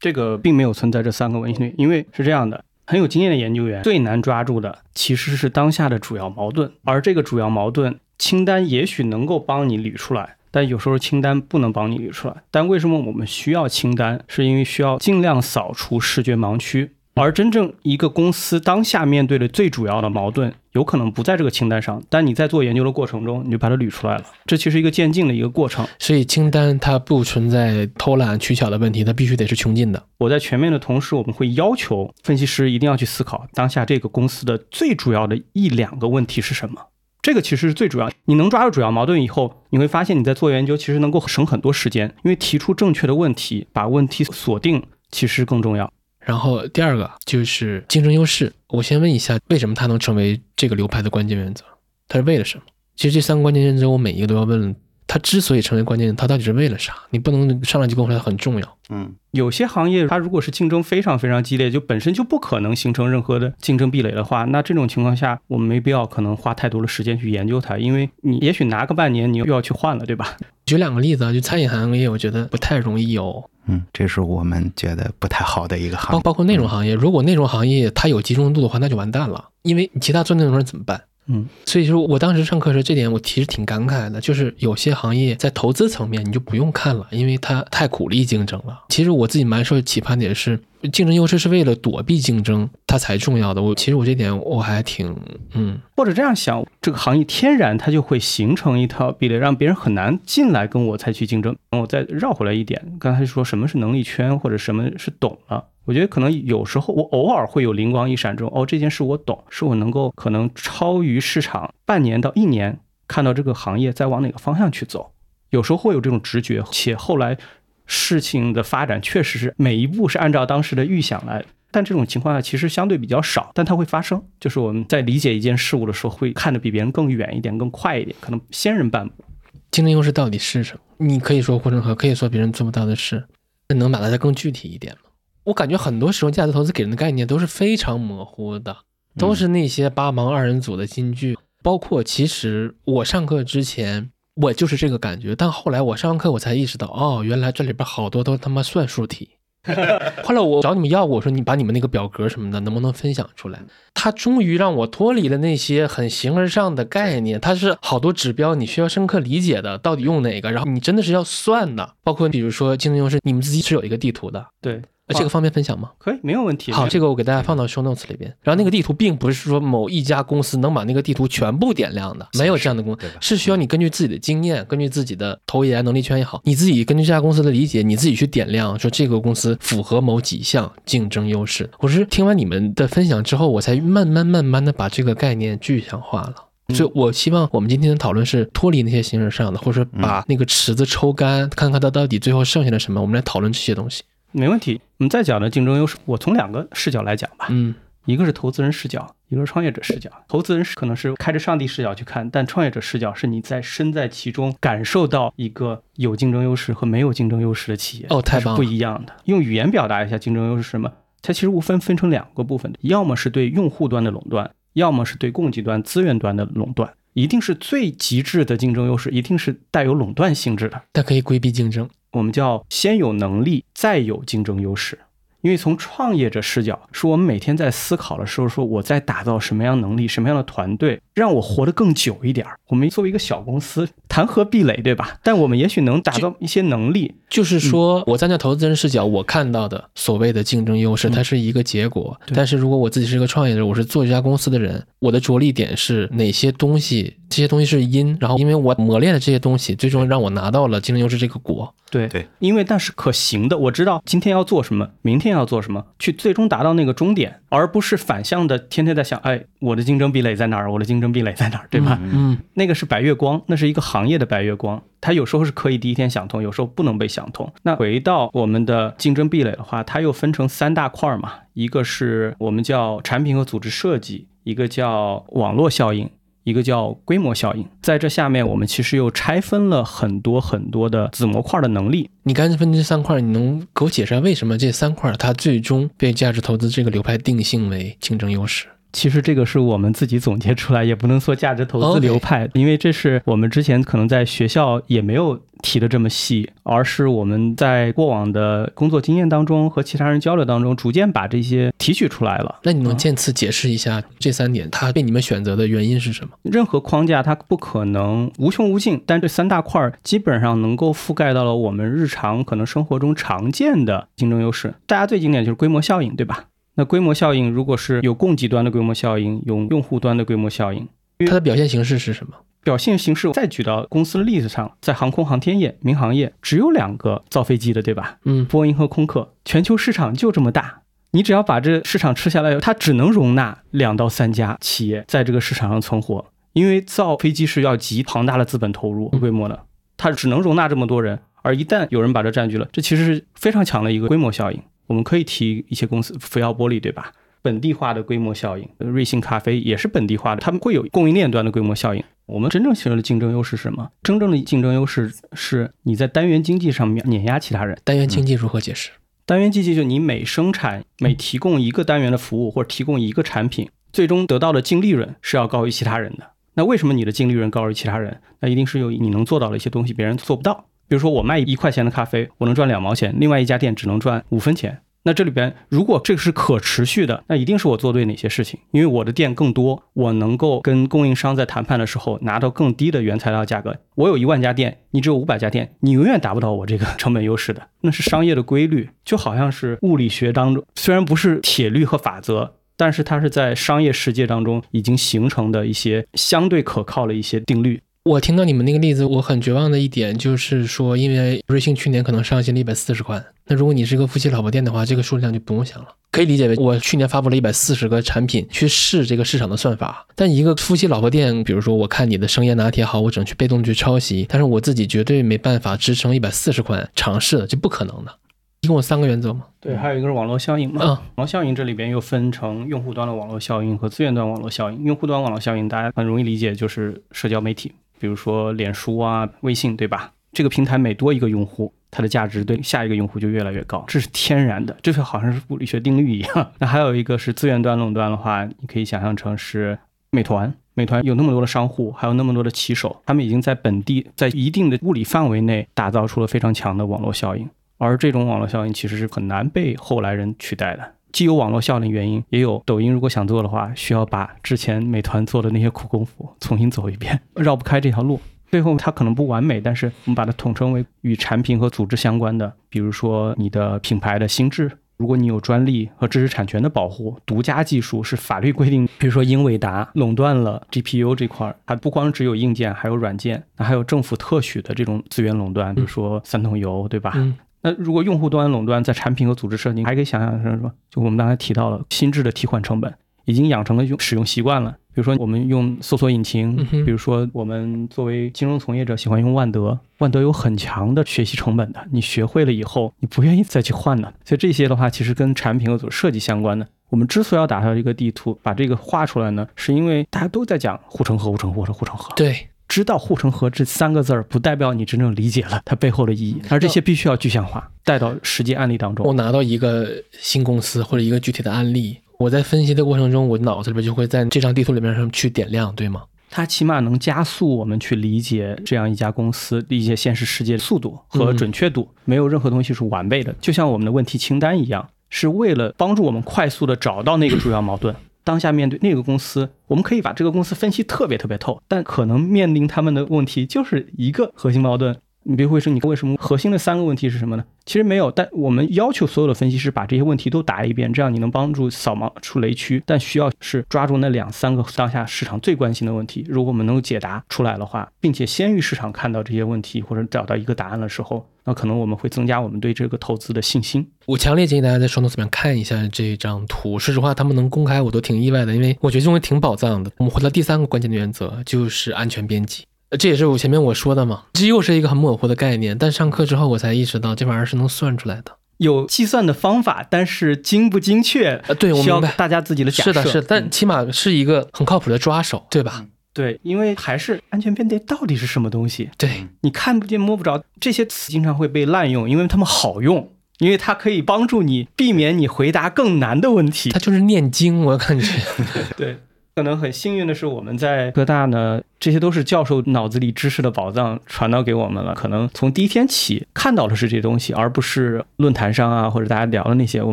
[0.00, 12.34] 这个并没有存在这三个问题，因为是这样的，很有经验的研究员最难抓住的其实是当下的主要矛盾，而这个主要矛盾清单也许能够帮你捋出来，但有时候清单不能帮你捋出来。
[12.50, 14.20] 但为什么我们需要清单？
[14.28, 16.92] 是因为需要尽量扫除视觉盲区。
[17.18, 24.24] 而真正一个公司当下面对的最主要的矛盾，有可能不在这个清单上，但你在做研究的过程中，你就把它捋出来了。
[24.46, 25.86] 这其实一个渐进的一个过程。
[25.98, 30.02] 所以清单它不存在偷懒取巧的问题，它必须得是穷尽的。
[30.18, 36.80] 我在全面的同时，我们会要求分析师一定要去思考当下这个公司的最主要的一两个问题是什么。
[37.20, 38.08] 这个其实是最主要。
[38.26, 45.92] 你能抓住主要矛盾以后，你会发现你在做研究其实能够省很多时间，因为提出正确的问题，把问题锁定，其实更重要。
[46.28, 48.52] 然后第二个就是竞争优势。
[48.68, 51.64] 我先问一下，为什么它能成为这个流派的关键原则？
[52.06, 52.64] 它是为了什么？
[52.96, 54.76] 其实这三个关键原则，我每一个都要问
[55.08, 56.94] 它之所以成为关键，它到底是为了啥？
[57.10, 58.76] 你不能上来就跟我说它很重要。
[58.90, 70.36] 嗯，有些行业它如果是竞争非常非常激烈，就本身就不可能形成任何的竞争壁垒的话，那这种情况下，我们没必要可能花太多的时间去研究它，因为你也许拿个半年，你又要去换了，对吧？
[70.66, 73.50] 举两个例子啊，就餐饮行业，我觉得不太容易有。
[73.66, 76.12] 嗯，这是我们觉得不太好的一个行业。
[76.12, 81.02] 包包括内容行业，如果内容行业它有集中度的话，那就完蛋了，因为其他做内容人怎么办？
[81.28, 88.84] 嗯，所以说我当时上课时，这点我其实挺感慨的，就是有些行业在投资层面你就不用看了，因为它太苦力竞争了。
[88.88, 90.58] 其实我自己蛮受启发点是，
[90.90, 93.62] 竞争优势是为了躲避竞争，它才重要的。
[93.62, 95.14] 我其实我这点我还挺
[95.52, 101.54] 嗯，或者这样想，这个行业天然它就会形成一套壁垒，让别人很难进来跟我再去竞争。
[101.72, 105.64] 我再绕回来一点，刚才说什么是能力圈，或者什么是懂了。
[105.88, 115.12] 我觉得可能有时候我偶尔会有灵光一闪，这种哦，这件事我懂，是我能够可能超于市场半年到一年，看到这个行业在往哪个方向去走。
[115.48, 117.38] 有时候会有这种直觉，且后来
[117.86, 124.22] 事情的发展确实是每一步是按照当时的预想来，但这种情况下其实相对比较少，但它会发生。
[124.38, 129.24] 就是我们在理解一件事物的时候，会看得比别人更远一点、更快一点，可能先人半步。
[129.70, 131.06] 竞争优势到底是什么？
[131.06, 133.26] 你可以说护城河，可以说别人做不到的事，
[133.70, 135.07] 那能把它再更具体一点吗？
[135.48, 138.76] 我感觉很多时候价值投资给人的概念都是非常模糊的，
[139.16, 141.38] 都是那些八芒二人组的金句。
[141.62, 149.30] 包括其实我上课之前我就是这个感觉，但后来我上完课我才意识到，哦，原来这里边好多都他妈算术题。
[150.22, 153.58] 后来我找你们要过，我说你把你们那个表格什么的能不能分享出来？
[153.94, 160.52] 他终于让我脱离了那些很形而上的概念，它是好多指标你需要深刻理解的，到底用哪个？
[160.52, 164.82] 然后你真的是要算的，包括比如说竞争优势，你们自己是有一个地图的，对。
[165.14, 165.90] 这个方便分享吗？
[165.98, 166.70] 可以，没有问题。
[166.72, 168.34] 好，这个我给大家放到 show notes 里边。
[168.42, 181.70] 然后那个地图并不是说某一家公司能把那个地图全部点亮的，没有这样的公司，是需要你根据自己的经验，根据自己的投研能力圈也好，你自己根据这家公司的理解，你自己去点亮，说这个公司符合某几项竞争优势。
[181.78, 186.34] 我是听完你们的分享之后，我才慢慢慢慢的把这个概念具象化了。
[186.74, 194.02] 所以我希望我们今天的讨论是脱离那些形式上的，或者说把那个池子抽干，看看它到底最后剩下了什么，我们来讨论这些东西。
[194.32, 197.46] 没问题，我们再讲的竞争优势，我从两个视角来讲吧。
[197.50, 200.10] 嗯，一个是投资人视角，一个是创业者视角。
[200.28, 208.06] 投资人可能是开着上帝视角去看，但创业者视角是你在身在其中，感受到一个有竞争优势和没有竞争优势的企业。
[208.10, 209.12] 哦，太棒了，不一样的。
[209.24, 210.92] 用语言表达一下竞争优势是什么？
[211.20, 216.94] 它其实无分分成两个部分，要么是对用户端的垄断，要么是对供给端资源端的垄断。
[217.18, 220.80] 一定是最极致的竞争优势，一定是带有垄断性质的。
[220.92, 221.88] 它可以规避竞争。
[222.12, 224.96] 我们叫先有能力，再有竞争优势。
[225.40, 232.58] 因为从创业者视角，是我们每天在思考的时候，说我在打造什么样能力、什么样的团队，让我活得更久一点儿。
[232.68, 235.18] 我们作为一个小公司，谈何壁垒，对吧？
[235.22, 237.14] 但我们也许能打造一些能力。
[237.28, 242.18] 就是说，我站在投资人视角，我看到的所谓的竞争优势，它是一个结果。
[242.34, 247.16] 但是如果我自己是一个创业者，我是做这家公司的人，我的着力点是哪些东西？
[247.28, 251.74] 这些东西是因，然后因为我磨练的这些东西，最终让我拿到了竞争优势这个果。
[251.90, 260.72] 对对，因为但是可行的，我知道今天要做什么，明天要做什么，去最终达到那个终点，而不是反向的天天在想，哎，我的竞争壁垒在哪儿？
[260.72, 261.66] 我的竞争壁垒在哪儿？
[261.70, 261.98] 对吧？
[262.02, 264.82] 嗯，那个是白月光，那是一个行业的白月光。
[265.00, 267.50] 它有时候是可以第一天想通，有时候不能被想通。
[267.62, 276.10] 那回到我们的竞争壁垒的话，它又分成三大块嘛，一个是我们叫产品和组织设计，一个叫网络效应，
[276.44, 277.66] 一个叫规模效应。
[277.82, 282.10] 在这下面，我们其实又拆分了很多很多的子模块的能力。
[282.22, 288.66] 你刚才分这三块，你能给我解释下为什么这三块它最终被价值投资这个流派定性为竞争优势？
[288.92, 302.60] 其实这个是我们自己总结出来，也不能说价值投资流派，因为这是我们之前可能在学校也没有提的这么细，而是我们在过往的工作经验当中和其他人交流当中，逐渐把这些提取出来了。
[302.62, 306.30] 那你能渐次解释一下这三点，它被你们选择的原因是什么？
[306.42, 314.74] 任何框架它不可能无穷无尽，但这三大块基本上能够覆盖到了我们日常可能生活中常见的竞争优势。
[314.86, 316.44] 大家最经典就是规模效应，对吧？
[316.78, 320.86] 那规模效应，如果是有供给端的规模效应，有用户端的规模效应，
[321.26, 322.32] 它的表现形式是什么？
[322.62, 328.18] 表现形式再举到公司的例子上，在航空航天业、民航业，只有两个造飞机的，对吧？
[328.24, 339.64] 嗯，波音和空客，全球市场就这么大，你只要把这市场吃下来，它只能容纳两到三家企业在这个市场上存活，因为造飞机是要极庞大的资本投入规模的，
[339.96, 344.62] 它只能容纳这么多人，而一旦有人把这占据了，这其实是非常强的一个规模效应。
[344.88, 347.12] 我们可以提一些公司，福耀玻璃，对吧？
[347.40, 348.68] 本地化的规模效应。
[348.78, 352.02] 瑞幸咖啡也是本地化的，他们会有供应链端的规模效应。
[352.26, 353.90] 我们真正形成的竞争优势是什么？
[354.02, 357.78] 真正的竞争优势是你在单元经济上面碾压其他人。
[357.84, 358.90] 单元经济如何解释？
[359.24, 366.30] 单元经济就你每生产、每提供一个单元的服务或者提供一个产品，最终得到的净利润是要高于其他人的。
[366.54, 368.20] 那为什么你的净利润高于其他人？
[368.40, 370.64] 那一定是有你能做到的一些东西，别人做不到。
[370.88, 374.80] 比如说我卖一块钱的咖啡，我能赚两毛钱，另外一家店只能赚五分钱。
[375.04, 378.58] 那这里边如果这个是可持续的，那一定是我做对哪些事情？
[378.72, 383.76] 因为我的店更多，我能够跟供应商在谈判的时候拿到更低的原材料价格。
[383.94, 387.68] 我有一万家店，你只有五百家店，你永远达不到我这个 成本优势的。
[387.82, 392.54] 那是商业的规律，就好像是物理学当中，虽然不是铁律和法则。
[392.80, 397.82] 但是它是在商业世界当中已经形成的一些相对可靠的一些定律。
[398.08, 405.88] 我听到你们那个例子，我很绝望的一点就是说，因为瑞幸去年可能上新了一百四十款，那如果你是个夫妻老婆店的话，这个数量就不用想了。
[406.10, 418.14] 可以理解为我去年发布了一百四十个产品去试这个市场的算法，但一个夫妻老婆店，比如说我看你的生椰拿铁好，我只能去被动去抄袭，但是我自己绝对没办法支撑一百四十款尝试的，这不可能的。
[418.62, 419.44] 一共有三个原则吗？
[419.60, 420.80] 对，还有一个是网络效应嘛。
[420.82, 424.82] 嗯，网络效应这里边又分成用户端的网络效应和资源端网络效应。
[424.82, 430.12] 用户端网络效应大家很容易理解，就是社交媒体，比如说脸书啊、微信，对吧？
[430.32, 436.52] 这个平台每多一个用户，它的价值对下一个用户就越来越高，这是天然的，这就好像是物理学定律一样。
[436.60, 439.78] 那还有一个是资源端垄断的话，你可以想象成是
[440.10, 447.48] 美团，美团有那么多的商户，还有那么多的骑手，他们已经在本地在一定的物理范围内打造出了非常强的网络效应。
[447.78, 458.20] 而这种网络效应其实是很难被后来人取代的，既有网络效应原因，也有抖音如果想做的话，需要把之前美团做的那些苦功夫重新走一遍， 绕不开这条路。
[458.52, 477.14] 最后它可能不完美，但是我们把它统称为与产品和组织相关的，比如说你的品牌的心智，如果你有专利和知识产权的保护，独家技术是法律规定，比如说英伟达垄断了 GPU 这块儿，它不光只有硬件，还有软件，那还有政府特许的这种资源垄断，比如说三桶油，对吧？
[477.60, 482.94] 那如果用户端垄断在产品和组织设计，还可以想象成说，就我们刚才提到了心智的替换成本，
[483.24, 484.76] 已经养成了用使用习惯了。
[484.94, 494.12] 比如说我们用搜索引擎，比如说我们作为金融从业者喜欢用万德，万德有很强的学习成本的，你学会了以后，你不愿意再去换的。
[494.24, 496.66] 所以这些的话，其实跟产品和组织设计相关的。
[496.90, 502.12] 我们之所以要打造一个地图，把这个画出来呢，是因为大家都在讲护城河、护城河护城河。
[502.16, 502.48] 对。
[502.68, 509.06] 知道护城河这三个字儿，不代表你真正理解了它背后的意义，而这些必须要具象化，带到实际案例当中。
[509.06, 516.02] 我拿到一个新公司或者一个具体的案例，我在分析的过程中，我脑子里边就会在这张地图里面上去点亮，对吗？
[516.30, 521.88] 它起码能加速我们去理解这样一家公司理解现实世界的速度和准确度。
[522.04, 527.96] 没有任何东西是完备的，就像我们的问题清单一样，是为了帮助我们快速的找到那个主要矛盾。
[528.28, 534.94] 当下面对那个公司，我们可以把这个公司分析特别特别透，但可能面临他们的问题就是一个核心矛盾。
[535.22, 537.44] 你别会说，你为什么核心的三个问题是什么呢？
[537.64, 542.82] 其实没有，但我们要求所有的分析师把这些问题都答一遍，这样你能帮助扫盲出雷区。
[542.84, 546.22] 但需要是抓住那两三个当下市场最关心的问题。
[546.28, 553.90] 如果我们能够解答出来的话，并且先于市场看到这些问题或者找到一个答案的时候，那可能我们会增加我们对这个投资的信心。
[554.04, 556.78] 我强烈建议大家在双头里面看一下这张图。
[556.78, 559.90] 说实话，他们能公开我都挺意外的，因为我觉得这东西挺宝藏的。
[559.96, 562.64] 我们回到第三个关键的原则，就是安全边际。
[562.98, 565.78] 这也是我前面我说的嘛，这又是一个很模糊的概念。
[565.78, 572.92] 但上课之后我才意识到，这玩意儿是能算出来的，有计算的方法，但是精不精确，呃，对我明白，大家自己的假设。
[572.92, 575.86] 是的，是，但起码是一个很靠谱的抓手，对吧？
[576.12, 578.90] 对，因为还是安全边界到底是什么东西？
[578.96, 586.70] 对你看不见摸不着，这些词经常会被滥用，因为他们好用，因为它可以帮助你避免你回答更难的问题。
[586.70, 588.20] 它就是念经，我感觉。
[588.76, 588.98] 对，
[589.36, 591.62] 可能很幸运的是我们在科大呢。
[591.80, 594.94] 这些都是教授脑子里知识的宝藏传导给我们了。
[594.94, 599.82] 可能从第一天起看到的是这些东西，而不是论坛上啊或者大家聊的那些。
[599.82, 599.92] 我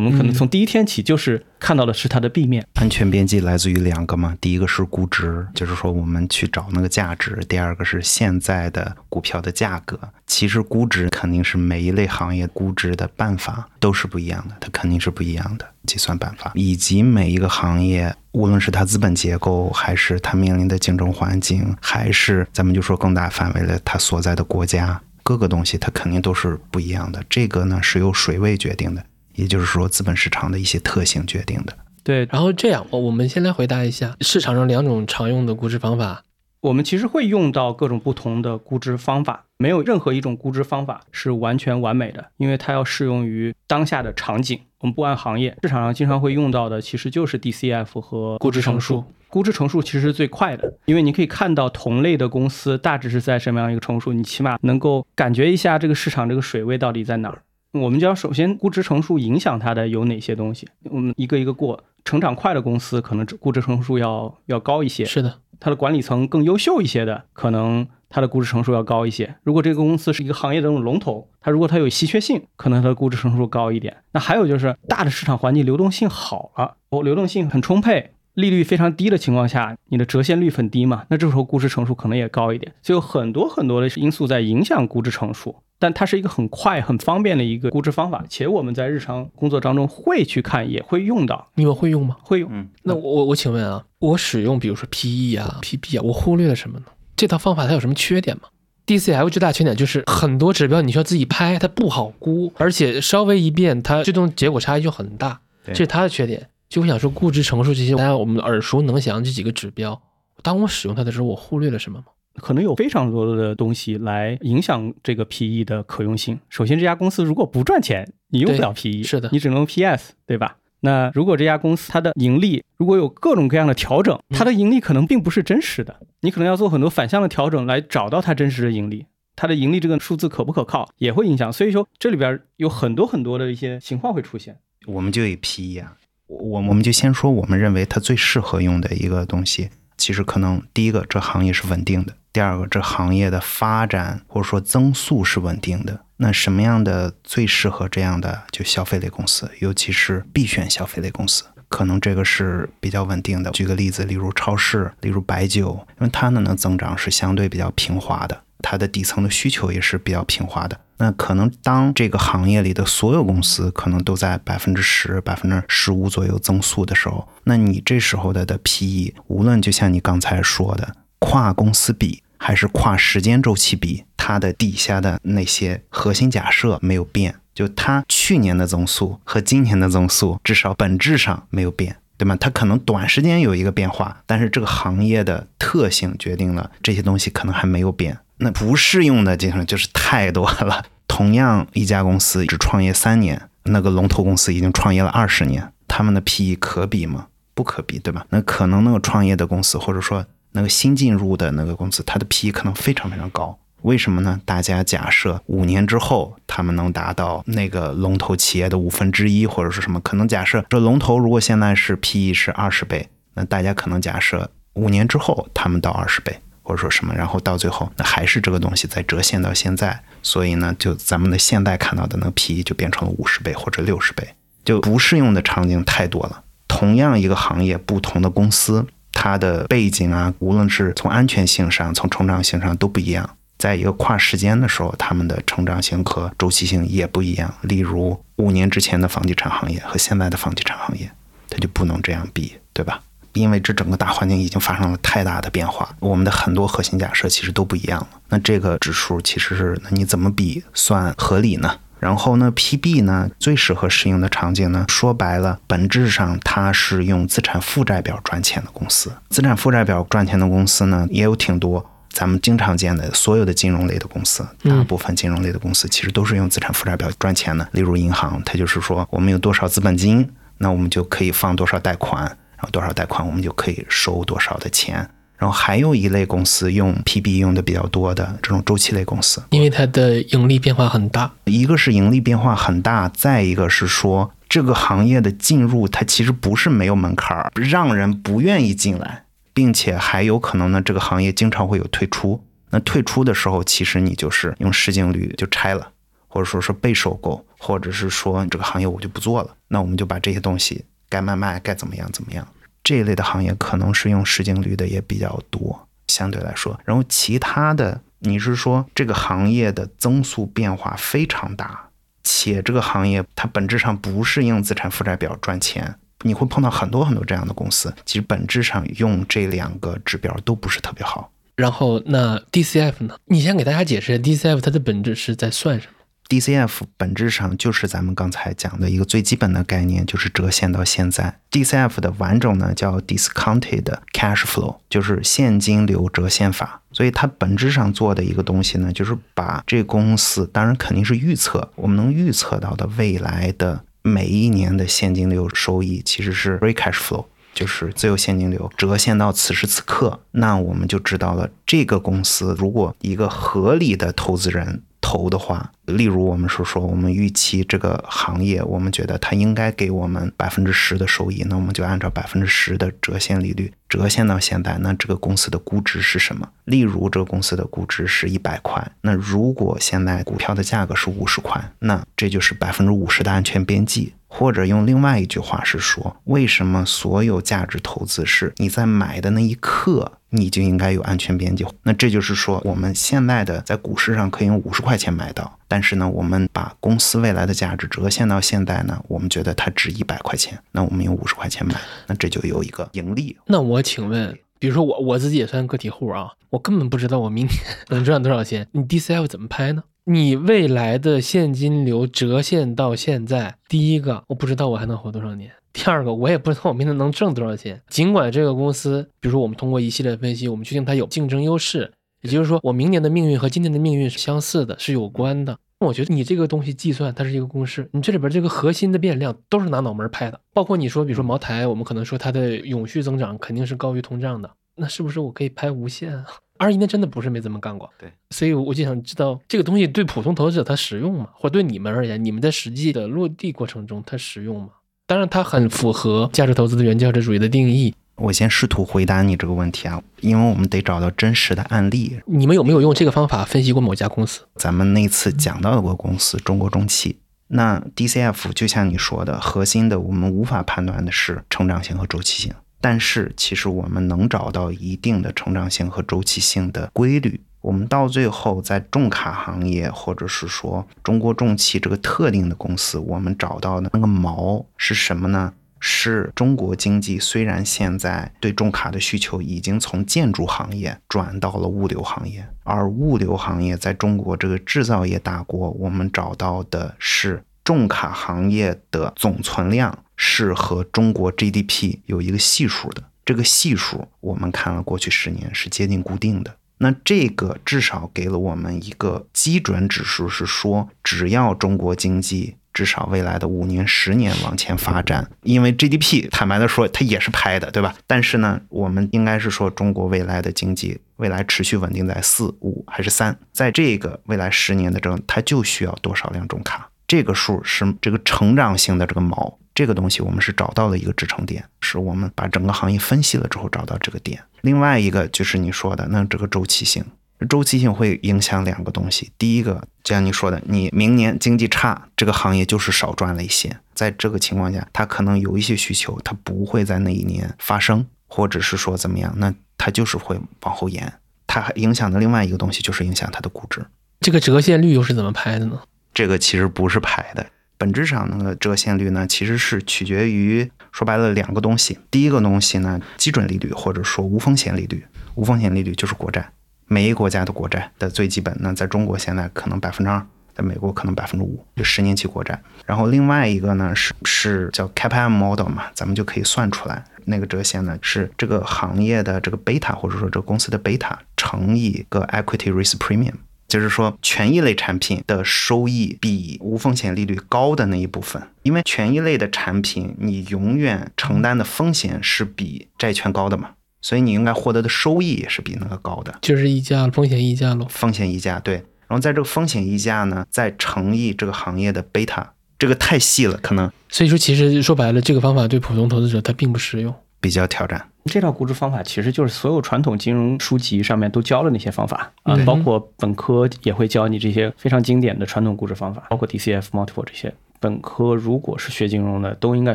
[0.00, 2.66] 们可能从第一天起就是看到的是它的 B 面。
[2.74, 9.98] 安全边际来自于两个嘛，第一个是估值，就是说我们去找那个价值；第二个是现在的股票的价格。
[10.26, 21.75] 其实估值肯定是每一类行业估值的办法都是不一样的，它肯定是不一样的计算办法，以及每一个行业，无论是它资本结构还是它面临的竞争环境。
[21.80, 27.22] 还是咱们就说更大范围的，它所在的国家各个东西，它肯定都是不一样的。
[27.28, 31.76] 这个呢是由水位决定的，也就是说资本市场的一些特性决定的。
[32.02, 36.22] 对，然后这样，我我们先来回答一下市场上两种常用的估值方法。
[36.60, 44.58] 我们其实会用到各种不同的估值方法，没有任何一种估值方法是完全完美的，因为它要适用于当下的场景。
[44.86, 49.02] 我我们不按行业，市场上经常会用到的其实就是 DCF 和估值乘数。
[49.28, 57.42] 估值乘数其实是最快的，因为你可以看到同类的公司大致是在什么样一个乘数，你起码能够感觉一下这个市场这个水位到底在哪儿。
[57.72, 61.82] 我们就要首先估值乘数影响它的有哪些东西，我们一个一个过。
[62.04, 69.36] 成长快的公司可能估值乘数要要高一些，是的，它的管理层更优秀一些的，可能它的估值成数要高一些。
[69.42, 73.94] 如果这个公司是一个行业的这种龙头，它如果它有稀缺性，可能它的估值成数高一点。
[74.12, 78.12] 那还有就是大的市场环境流动性好了，哦，流动性很充沛。
[78.32, 81.04] 利率非常低的情况下，你的折现率很低嘛？
[81.08, 85.56] 那这时候估值乘数可能也高一点，就有很多很多的因素在影响估值乘数。
[85.78, 91.48] 但它是一个很快、很方便的一个估值方法，且我们在日常工作当中会去看，也会用到。
[91.54, 92.16] 你们会用吗？
[92.22, 92.48] 会用。
[92.52, 96.84] 嗯，那我我请问啊，我使用比如说 PE 啊、PB 啊，我忽略了什么呢？
[97.16, 98.44] 这套方法它有什么缺点吗
[98.86, 106.48] ？DCF 最大缺点就是很多指标你需要自己拍，它不好估，而且稍微一变，它最终结果差异就很大，这是它的缺点。
[106.68, 110.00] 就我想说，估值乘数这些大家我们耳熟能详这几个指标，
[110.42, 112.04] 当我使用它的时候，我忽略了什么吗？
[112.36, 116.38] 可能有非常多的东西来影响这个 PE 的可用性。
[116.50, 120.58] 首先，这家公司如果不赚钱，你用不了 PE，是的，你只能用 PS，对吧？
[120.86, 129.06] 那如果这家公司它的盈利如果有各种各样的调整，它的盈利可能并不是真实的，你可能要做很多反向的调整来找到它真实的盈利。
[129.34, 131.52] 它的盈利这个数字可不可靠，也会影响。
[131.52, 134.56] 所以说，这里边有很多很多的一些情况会出现。
[134.86, 135.96] 我们就以 PE 啊。
[136.28, 139.68] 我我们就先说，我们认为它最适合用的一个东西，
[139.98, 146.05] 其实可能第一个，这行业是稳定的；第二个，这行业的发展或者说增速是稳定的。
[146.18, 153.50] 那什么样的最适合这样的就消费类公司，尤其是必选消费类公司，可能这个是比较稳定的。
[153.50, 158.42] 举个例子，例如超市，例如白酒，因为它呢能增长是相对比较平滑的。
[158.62, 160.80] 它的底层的需求也是比较平滑的。
[160.96, 182.36] 那可能当这个行业里的所有公司可能都在百分之十、百分之十五左右增速的时候，那你这时候的的 PE，无论就像你刚才说的跨公司比还是跨时间周期比，它的底下的那些核心假设没有变，就它去年的增速和今年的增速至少本质上没有变，对吗？
[182.38, 188.18] 它可能短时间有一个变化，但是这个行业的特性决定了这些东西可能还没有变。
[188.38, 190.84] 那不适用的，基本上就是太多了。
[191.08, 197.28] 同样一家公司只创业三年，那个龙头公司已经创业了二十年，他们的 PE 可比吗？
[197.54, 198.26] 不可比，对吧？
[198.28, 203.56] 那可能那个创业的公司，或者说那个新进入的那个公司，它的 PE 可能非常非常高。
[203.82, 204.40] 为什么呢？
[204.44, 210.00] 大家假设五年之后，他们能达到那个龙头企业的五分之一，或者是什么？
[210.00, 216.40] 可能假设这龙头如果现在是 PE 是二十倍，那大家可能假设五年之后他们到二十倍。
[216.68, 226.42] 或者说什么，然后到最后，那还是这个东西在折现到现在，所以呢，就咱们的现在看到的那个 PE 就变成了五十倍或者六十倍，就不适用的场景太多了。
[226.66, 228.84] 同样一个行业，不同的公司，
[229.18, 233.28] 它的背景啊，无论是从安全性上，从成长性上都不一样。
[233.56, 237.52] 在一个跨时间的时候，他们的成长性和周期性也不一样。
[237.62, 241.10] 例如五年之前的房地产行业和现在的房地产行业，
[241.48, 243.00] 它就不能这样比，对吧？
[243.32, 248.08] 因为这整个大环境已经发生了太大的变化，我们的很多核心假设其实都不一样了。
[248.28, 251.78] 那这个指数其实是，那你怎么比算合理呢？
[252.06, 259.10] 然后呢，PB 呢最适合适用的场景呢，说白了，本质上它是用资产负债表赚钱的公司。
[259.28, 267.66] 资产负债表赚钱的公司呢也有挺多，咱们经常见的所有的金融类的公司，大部分金融类的公司其实都是用资产负债表赚钱的。
[267.72, 272.24] 例如银行，它就是说我们有多少资本金，那我们就可以放多少贷款。
[272.58, 275.06] 然后多少贷款，我们就可以收多少的钱。
[275.38, 281.32] 然后还有一类公司用 PB 用的比较多的这种周期类公司，因为它的盈利变化很大。
[281.44, 292.42] 一个是盈利变化很大，再一个是说这个行业的进入它其实不是没有门槛儿，让人不愿意进来，并且还有可能呢，这个行业经常会有退出。
[292.70, 295.88] 那退出的时候，其实你就是用市净率就拆了，
[296.28, 299.50] 或者说是被收购，或者是说这个行业我就不做了。
[299.68, 300.84] 那我们就把这些东西。
[301.08, 302.46] 该卖卖，该怎么样怎么样，
[302.86, 306.78] 这一类的行业可能是用市净率的也比较多，相对来说。
[306.84, 311.88] 然后其他的，你是说这个行业的增速变化非常大，
[312.22, 321.32] 且这个行业它本质上不是用资产负债表赚钱，你会碰到很多很多这样的公司，其实本质上用这两个指标都不是特别好。
[321.56, 323.16] 然后那 DCF 呢？
[323.24, 325.95] 你先给大家解释一下 DCF 它的本质是在算什么
[326.28, 331.38] ？DCF 本质上就是咱们刚才讲的一个最基本的概念，就是折现到现在。
[331.50, 336.82] DCF 的完整呢叫 Discounted Cash Flow，就是现金流折现法。
[336.92, 354.82] 所以它本质上做的一个东西呢，就是把这公司，当然肯定是预测，我们能预测到的未来的每一年的现金流收益其实是 free cash flow，就是自由现金流折现到此时此刻，那我们就知道了这个公司如果一个合理的投资人。
[355.06, 366.48] 投的话，例如我们是说，我们预期这个行业，我们觉得它应该给我们百分之十的收益，那我们就按照百分之十的折现利率折现到现在，那这个公司的估值是什么？
[366.64, 374.12] 例如这个公司的估值是一百块，那如果现在股票的价格是五十块，那这就是百分之五十的安全边际。
[374.28, 381.64] 或者用另外一句话是说，为什么所有价值投资是你在买的那一刻你就应该有安全边际？
[381.82, 391.74] 那这就是说，我们现在的在股市上可以用五十块钱买到，但是呢，我们把公司未来的价值折现到现在呢，我们觉得它值一百块钱，那我们用五十块钱买，
[392.06, 393.36] 那这就有一个盈利。
[393.46, 397.58] 那我请问，比如说我我自己也算个体户啊，我根本不知道我明年
[397.88, 399.84] 能赚多少钱，你 DCF 怎么拍呢？
[400.08, 407.80] 你未来的现金流折现到现在，第一个我不知道我还能活多少年，第二个我也不知道我明年能挣多少钱。
[407.88, 415.58] 尽管这个公司，比如说我们通过一系列分析，我们确定它有竞争优势，也就是说我明年的命运和今年的命运是相似的，是有关的。
[415.80, 426.24] 我觉得你这个东西计算它是一个公式，你这里边这个核心的变量都是拿脑门拍的，包括你说，比如说茅台，我们可能说它的永续增长肯定是高于通胀的，那是不是我可以拍无限啊？
[426.58, 431.28] 二一年真的不是没这么干过，对，所以我就想知道这个东西对普通投资者它实用吗？
[431.34, 434.70] 或对你们而言，你们在实际的落地过程中它实用吗？
[435.08, 437.94] 当然，它很符合价值投资的原价值主义的定义。
[438.16, 442.18] 我先试图回答你这个问题啊，因为我们得找到真实的案例。
[442.26, 444.40] 你们有没有用这个方法分析过某家公司？
[444.56, 452.52] 咱们那次讲到过公司中国中汽，那 DCF 就像你说的，核心的我们无法判断的是成长性和周期性。
[452.80, 457.40] 但是，其实我们能找到一定的成长性和周期性的规律。
[457.66, 465.52] 我们到最后，在重卡行业，或者是说中国重汽这个特定的公司，我们找到的那个锚是什么呢？
[465.80, 479.98] 是中国经济虽然现在对重卡的需求已经从建筑行业转到了物流行业，而物流行业在中国这个制造业大国，我们找到的是重卡行业的总存量。
[480.18, 486.56] 是和中国 GDP 有一个系数的，这个系数我们看了过去十年是接近固定的。
[486.78, 497.94] 那这个至少给了我们一个基准指数，是说只要中国经济至少未来的五年、十年往前发展，因为 GDP 坦白的说它也是拍的，对吧？
[498.06, 506.90] 但是呢，我们应该是说中国未来的经济未来持续稳定在四五还是三，在这个未来十年的中，它就需要多少辆重卡？
[507.08, 509.54] 这个数是这个成长性的这个锚。
[509.76, 514.42] 这个东西我们是找到了一个支撑点，是我们把整个行业分析了之后找到这个点。
[514.62, 517.04] 另外一个就是你说的，那这个周期性，
[517.46, 519.30] 周期性会影响两个东西。
[519.36, 523.76] 第一个，就像你说的，你明年经济差，这个行业就是少赚了一些。
[523.92, 531.12] 在这个情况下，它可能有一些需求，它不会在那一年发生，或者是说怎么样，那它就是会往后延。
[531.46, 533.84] 它还影响的另外一个东西就是影响它的估值。
[534.20, 535.82] 这个折现率又是怎么拍的呢？
[536.14, 537.44] 这个其实不是排的。
[537.78, 541.98] 本质上，那个折现率呢，其实是取决于说白了两个东西。
[542.10, 545.04] 第一个东西呢，基准利率或者说无风险利率。
[545.34, 546.50] 无风险利率就是国债，
[546.86, 548.56] 每一个国家的国债的最基本。
[548.60, 550.24] 那在中国现在可能百分之二，
[550.54, 552.58] 在美国可能百分之五，就十年期国债。
[552.86, 563.34] 然后另外一个呢是是叫 CAPM model 嘛，咱们就可以算出来，那个折现呢是这个行业的这个贝塔或者说这个公司的贝塔乘以个 equity risk premium。
[563.68, 577.86] 就是说，权益类产品的收益比无风险利率高的那一部分，因为权益类的产品，你永远承担的风险是比债券高的嘛，所以你应该获得的收益也是比那个高的，就是溢价，风险溢价喽。
[577.88, 578.74] 风险溢价对，
[579.08, 583.90] 然后在这个风险溢价呢，再乘以这个行业的贝塔，这个太细了，可能。
[584.08, 588.08] 所以说，其实说白了，这个方法对普通投资者它并不实用，比较挑战。
[588.26, 597.52] 这套估值方法其实就是所有传统金融书籍上面都教的那些方法啊，包括本科也会教你这些非常经典的传统估值方法，包括 DCF multiple 这些。
[597.78, 599.94] 本科如果是学金融的，都应该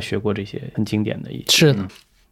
[0.00, 1.44] 学过这些很经典的一些。
[1.48, 1.86] 是的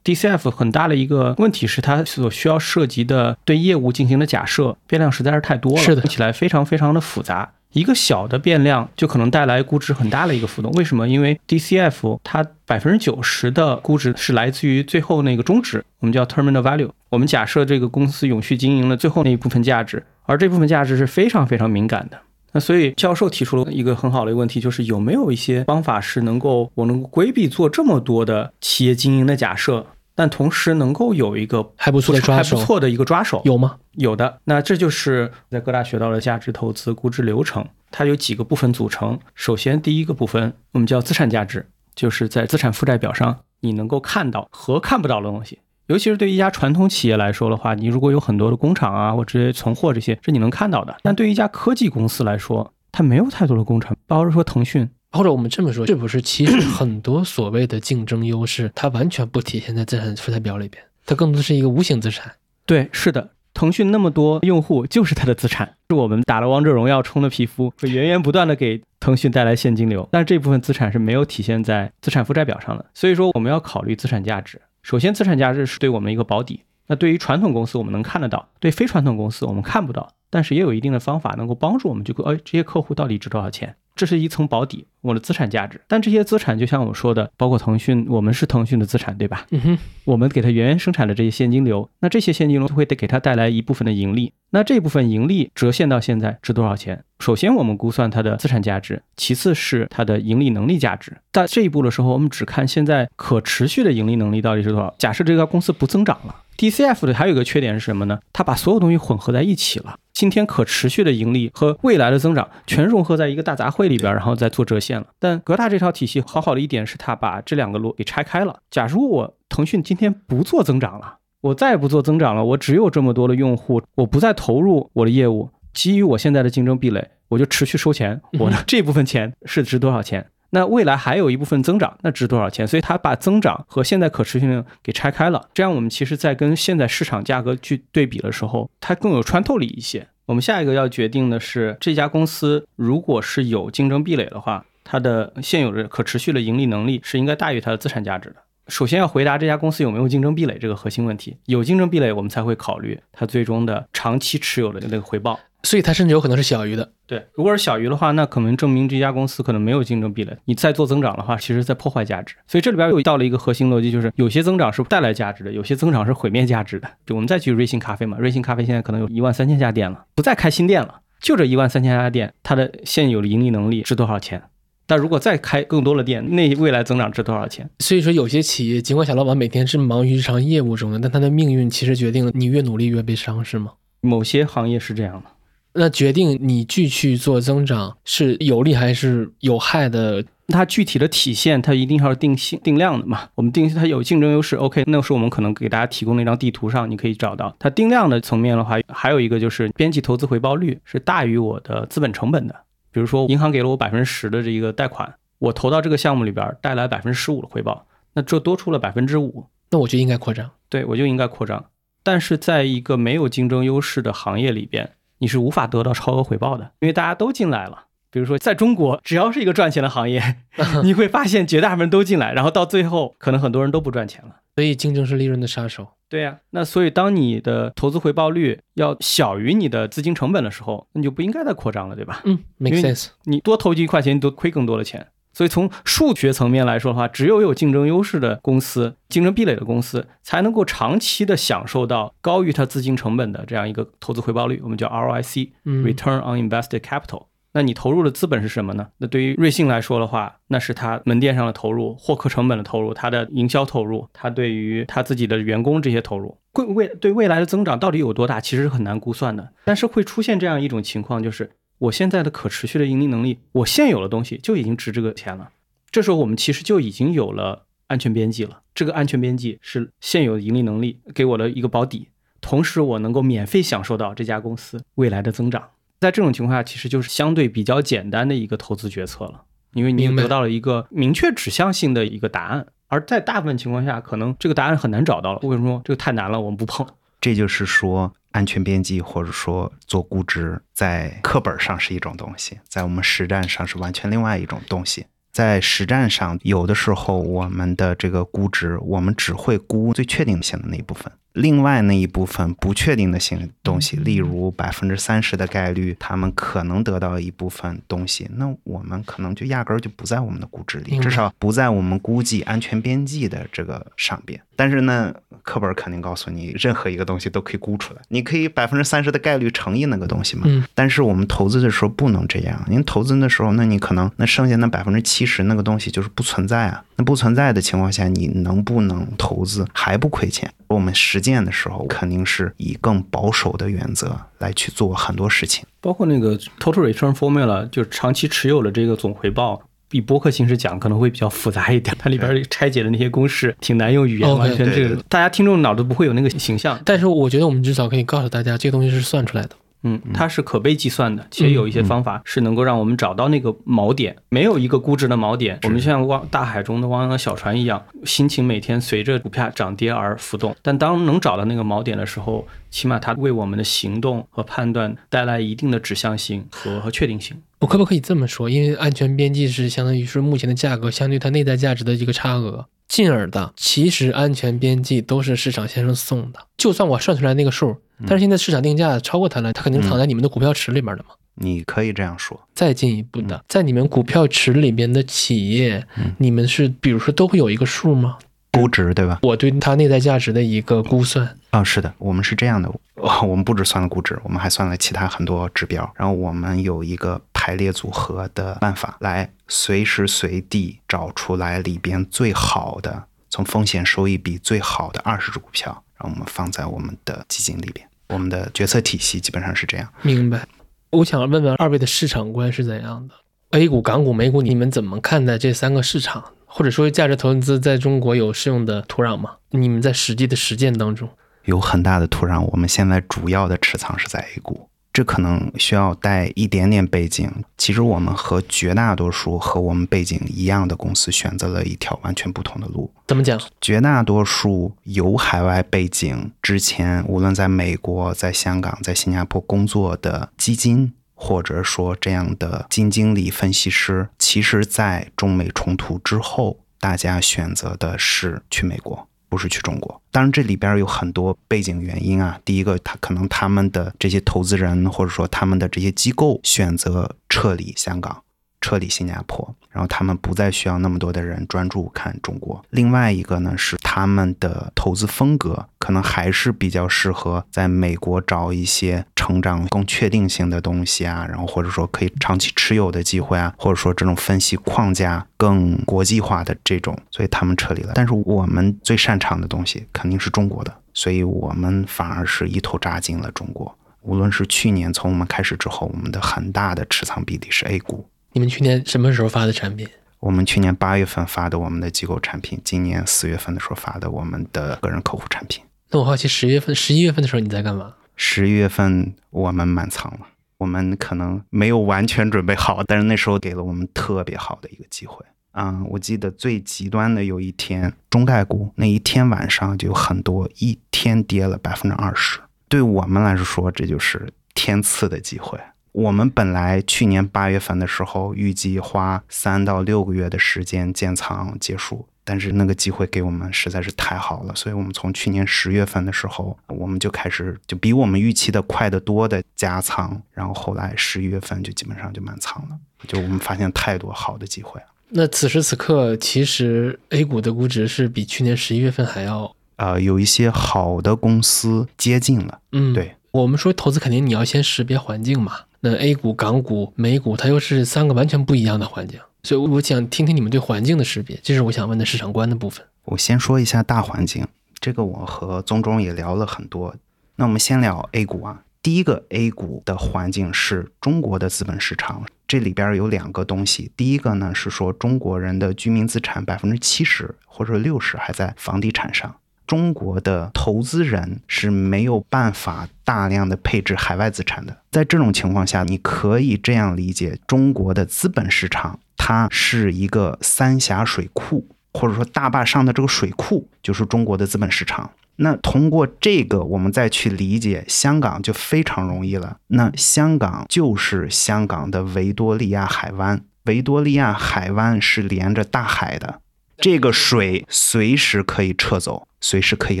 [0.04, 7.52] ，DCF 很大的一个问题是它所需要涉及的对业务进行的假设变量实在是太多了，是的，起来非常非常的复杂。
[7.76, 10.72] 一个小的变量就可能带来估值很大的一个浮动。
[10.72, 11.06] 为什么？
[11.06, 16.88] 因为 DCF 它百分之九十的估值是来自于最后那个终值，我们叫 terminal value。
[17.10, 22.18] 我们假设这个公司永续经营的最后那一部分价值，而这部分价值是非常非常敏感的。
[22.52, 29.84] 那所以教授提出了一个很好的一个问题，就是有没有一些方法是能够我能规避做这么多的企业经营的假设，
[30.16, 33.76] 但同时能够有一个还不错的抓手，还不错的一个抓手，有吗？
[33.92, 34.40] 有的。
[34.44, 39.16] 那这就是在各大学到的价值投资估值流程，它有几个部分组成。
[39.34, 45.60] 首先，第一个部分我们叫资产价值，就是在资产负债表上你能够看到和看不到的东西。
[45.88, 50.96] 尤其是对于一家传统企业来说的话，你如果有很多的工厂啊，或这些存货这些，是你能看到的。
[51.02, 62.32] 但对于一家科技公司来说，它没有太多的工厂，包括说腾讯，或者我们这么说，是不是其实很多所谓的竞争优势，它完全不体现在资产负债表里边，它更多的是一个无形资产。
[62.64, 72.84] 对，是的，腾讯那么多用户就是它的资产，是我们打了王者荣耀充的皮肤，会源源不断的给腾讯带来现金流，但是这部分资产是没有体现在资产负债表上的。
[72.92, 74.60] 所以说，我们要考虑资产价值。
[74.82, 76.60] 首先，资产价值是对我们一个保底。
[76.88, 80.08] 那对于传统公司，我们能看得到；对非传统公司，我们看不到。
[80.30, 83.74] 但是也有一定的方法能够帮助我们，就哎，这些客户到底值多少钱？
[83.96, 85.80] 这是一层保底，我的资产价值。
[85.88, 89.46] 但这些资产就像我说的，包括腾讯，我们是腾讯的资产，对吧？
[89.50, 94.34] 嗯哼，我们给它源源生产的这些现金流，那这些现金流会得给它带来一部分的盈利。
[94.50, 97.02] 那这部分盈利折现到现在值多少钱？
[97.18, 101.16] 首先我们估算它的资产价值，其次是它的盈利能力价值。
[101.32, 104.94] 在这一步的时候，我们只看现在可持续的盈利能力到底是多少。
[104.98, 106.34] 假设这家公司不增长了。
[106.58, 108.18] DCF 的还有一个缺点是什么呢？
[108.32, 109.98] 它把所有东西混合在一起了。
[110.16, 115.08] 今天可持续的盈利和未来的增长全融合在一个大杂烩里边，然后再做折现了。
[115.18, 118.60] 但格大这套体系好好的一点是，它把这两个路给拆开了。
[118.70, 128.18] 假如我腾讯今天不做增长了，我再也不做增长了，我只有这么多的用户，我不再投入我的业务，基于我现在的竞争壁垒，我就持续收钱。
[128.38, 130.30] 我的这部分钱是值多少钱？
[130.56, 132.66] 那未来还有一部分增长，那值多少钱？
[132.66, 135.50] 所以它把增长和现在可持续性给拆开了。
[135.52, 140.08] 这样我们其实，在跟现在市场价格去对比的时候，它更有穿透力一些。
[140.24, 148.36] 我们下一个要决定的是，这家公司如果是有竞争壁垒的话，它的现有的可持续的盈利能力是应该大于它的资产价值的。
[148.68, 151.36] 首先要回答这家公司有没有竞争壁垒这个核心问题。
[151.46, 155.38] 有竞争壁垒，我们才会考虑它最终的长期持有的那个回报。
[155.62, 156.92] 所以它甚至有可能是小于的。
[157.06, 160.36] 对，如果是小于的话，那可能证明这家公司可能没有竞争壁垒。
[160.44, 162.36] 你再做增长的话，其实在破坏价值。
[162.46, 166.88] 所以这里边又到了一个核心逻辑，就是有些增长是带来价值的，有些增长是毁灭价值的。
[167.04, 174.42] 就我们再举瑞幸咖啡嘛，瑞幸咖啡现在可能有一万三千家店了，不再开新店了，就这一万三千家店，它的现有的盈利能力值多少钱？
[174.86, 177.68] 但如果再开更多的店，那未来增长值多少钱？
[177.80, 183.72] 所以说，有些企业尽管小老板每天是忙于日常业务中的，但他的命运其实决定了你越努力越悲伤，是吗？
[184.00, 185.30] 某些行业是这样的。
[185.74, 190.24] 那决定你继续做增长是有利还是有害的？
[190.48, 193.28] 它具体的体现，它一定要定性定量的嘛。
[193.34, 202.54] 我们定它有竞争优势，OK，那是我们可能给大家提供那张地图上，你可以找到它定量的层面的话，还有一个就是边际投资回报率是大于我的资本成本的。
[202.96, 210.50] 比如说，银行给了我百分之十的这一个贷款，我投到这个项目里边带来百分之十五的回报，那这多出了百分之五，那我就应该扩张。
[210.70, 211.66] 对，我就应该扩张。
[212.02, 214.92] 但是在一个没有竞争优势的行业里边。
[215.18, 217.86] 你是无法得到超额回报的，因为大家都进来了。
[218.10, 220.36] 比如说，在中国，只要是一个赚钱的行业，
[220.84, 224.36] 你会发现绝大部分人都进来，然后到最后，可能很多人都不赚钱了。
[224.54, 225.88] 所以，竞争是利润的杀手。
[226.08, 232.22] 对呀，那所以当你的投资回报率要小于你的资金成本的时候，那你就不应该再扩张了，对吧？
[232.24, 233.08] 嗯，make sense。
[233.24, 235.08] 你多投进一块钱，你都亏更多的钱。
[235.32, 247.26] 所以从数学层面来说的话，只有有竞争优势的公司、竞争壁垒的公司，才能够长期的享受到高于它资金成本的这样一个投资回报率，我们叫 ROIC（Return on Invested Capital）。
[247.56, 248.86] 那你投入的资本是什么呢？
[248.98, 259.52] 那对于瑞幸来说的话，那是它门店上的投入、获客成本的投入、它的营销投入、它对于它自己的员工这些投入，未未对未来的增长到底有多大，其实是很难估算的。
[259.64, 261.52] 但是会出现这样一种情况，就是。
[261.78, 265.50] 我现在的可持续的盈利能力，我现有的东西就已经值这个钱了。
[265.90, 268.62] 这时候我们其实就已经有了安全边际了。
[268.74, 272.08] 这个安全边际是现有的盈利能力给我的一个保底，
[272.40, 275.68] 同时我能够免费享受到这家公司未来的增长。
[276.00, 279.42] 在这种情况下，其实就是相对比较简单的一个投资决策了，
[279.74, 282.66] 因为你得到了一个明确指向性的一个答案。
[282.88, 285.40] 而在大部分情况下，可能这个答案很难找到了。
[285.42, 286.40] 为什么说这个太难了？
[286.40, 286.86] 我们不碰。
[287.20, 288.12] 这就是说。
[288.32, 295.06] 安全边际或者说做估值，在课本上是一种东西，在我们实战上是完全另外一种东西。
[295.32, 301.10] 在实战上，有的时候我们的这个估值，我们只会估最确定性的那一部分。
[301.36, 314.40] 另外那一部分不确定的性东西，例如百分之三十的概率，他们可能得到一部分东西，那我们可能就压根儿就不在我们的估值里，至少不在我们估计安全边际的这个上边。
[314.58, 320.44] 但是呢，课本肯定告诉你，任何一个东西都可以估出来，你可以百分之三十的概率乘以那个东西嘛。
[320.46, 320.64] 嗯。
[320.74, 326.82] 但是我们投资的时候不能这样，您投资的时候，那你可能那剩下那百分之七十那个东西就是不存在啊。
[326.96, 330.50] 那不存在的情况下，你能不能投资还不亏钱？
[330.68, 339.60] 我们实践的时候，肯定是以更保守的原则来去做很多事情，包括那个 total return formula，就是长期持有的这个总回报。
[339.88, 346.76] 比播客形式讲可能会比较复杂一点，它里边拆解的那些公式挺难用语言完全这个，大家听众脑子不会有那个形象。
[346.84, 349.50] 但是我觉得我们至少可以告诉大家，这个东西是算出来的。
[349.82, 354.16] 嗯，它是可被计算的，且有一些方法是能够让我们找到那个锚点。
[354.30, 360.56] 没有一个估值的锚点，我们像汪大海中的汪洋的小船一样，心情每天随着股票涨跌而浮动。
[360.62, 367.36] 但当能找到那个锚点的时候，起码它为我们的行动和判断带来一定的指向性和 和确定性。
[367.60, 368.50] 我可不可以这么说？
[368.50, 372.66] 因为安全边际是相当于是目前的价格相对它内在价值的一个差额。
[372.88, 376.40] 进而的，其实安全边际都是市场先生送的。
[376.56, 377.76] 就算我算出来那个数，
[378.06, 381.10] 但是现在市场定价超过它了，它肯定躺在你们的股票池里面的嘛。
[381.38, 382.40] 你可以这样说。
[382.54, 385.86] 再进一步的，在你们股票池里边的企业，
[386.18, 388.16] 你们是比如说都会有一个数吗？
[388.56, 389.18] 估值对吧？
[389.22, 392.70] 我对它内在价值的一个估算啊，是的，我们是这样的，
[393.26, 409.88] 我们不止算了估值，我们还算了其他很多指标，然后我们有一个排列组合的办法，来随时随地找出来里边最好的，从风险收益比最好的二十只股票，然后我们放在我们的基金里边，我们的决策体系基本上是这样。
[410.02, 410.46] 明白。
[410.90, 413.14] 我想问问二位的市场观是怎样的
[413.50, 416.24] ？A 股、港股、美股，你们怎么看待这三个市场？
[416.56, 419.32] 或者说价值投资在中国有适用的土壤吗？
[419.50, 421.06] 你们在实际的实践当中
[421.44, 422.40] 有很大的土壤。
[422.50, 427.30] 我们现在主要的持仓是在 A 股，这可能需要带一点点背景。
[427.58, 432.90] 其实我们和绝大多数和我们背景一样的公司选择了一条完全不同的路。
[433.06, 433.38] 怎么讲？
[433.60, 440.94] 绝大多数有海外背景之前，无论在美国、在香港、在新加坡工作的基金。
[441.16, 450.00] 或者说，这样的基金经理、分析师，其实，在中美冲突之后，大家选择的是去美国，不是去中国。
[450.12, 452.38] 当然，这里边有很多背景原因啊。
[452.44, 458.22] 第一个，他可能他们的这些投资人，或者说他们的这些机构，选择撤离香港。
[458.60, 462.64] 撤离新加坡，然后他们不再需要那么多的人专注看中国。
[462.70, 477.92] 另外一个呢，是他们的投资风格可能还是比较适合在美国找一些成长更确定性的东西啊，然后或者说可以长期持有的机会啊，或者说这种分析框架更国际化的这种，所以他们撤离了。
[477.94, 483.76] 但是我们最擅长的东西肯定是中国的，所以我们反而是一头扎进了中国。
[484.02, 488.08] 无论是去年从我们开始之后，我们的很大的持仓比例是 A 股。
[488.36, 489.88] 你们去年什么时候发的产品？
[490.20, 495.64] 我们去年八月份发的我们的机构产品，今年四月份的时候发的我们的个人客户产品。
[495.88, 497.94] 那我好奇，十月份、十一月份的时候你在干嘛？
[498.14, 500.26] 十一月份我们满仓了，
[500.58, 505.24] 我们可能没有完全准备好，但是那时候给了我们特别好的一个机会。
[505.52, 512.38] 嗯，我记得最极端的有一天，中概股那一天晚上就有很多，一天跌了百分之二十。
[512.68, 515.58] 对我们来说，这就是天赐的机会。
[515.96, 532.78] 我们本来去年八月份的时候预计花三到六个月的时间建仓结束，但是那个机会给我们实在是太好了，所以我们从去年十月份的时候，我们就开始就比我们预期的快得多的加仓，然后后来十一月份就基本上就满仓了，
[533.08, 534.86] 就我们发现太多好的机会了。
[535.08, 542.58] 那此时此刻，其实 A 股的估值是比去年十一月份还要呃有一些好的公司接近了。
[542.72, 545.60] 嗯，对，我们说投资肯定你要先识别环境嘛。
[545.80, 552.84] 那 A 股、港股、美股，它又是三个完全不一样的环境，所以我想听听你们对环境的识别，这是我想问的市场观的部分。
[553.04, 554.46] 我先说一下大环境，
[554.80, 556.94] 这个我和宗中也聊了很多。
[557.36, 569.36] 那我们先聊 A 股啊，第一个 A 股的环境是中国的资本市场，这里边有两个东西，第一个呢是说中国人的居民资产百分之七十或者六十还在房地产上。
[569.66, 585.10] 中国的投资人是没有办法大量的配置海外资产的，在这种情况下，你可以这样理解：中国的资本市场它是一个三峡水库，或者说大坝上的这个水库就是中国的资本市场。
[585.38, 589.58] 那通过这个，我们再去理解香港就非常容易了。
[589.66, 596.40] 那香港就是香港的维多利亚海湾，维多利亚海湾是连着大海的。
[596.78, 600.00] 这个水随时可以撤走，随时可以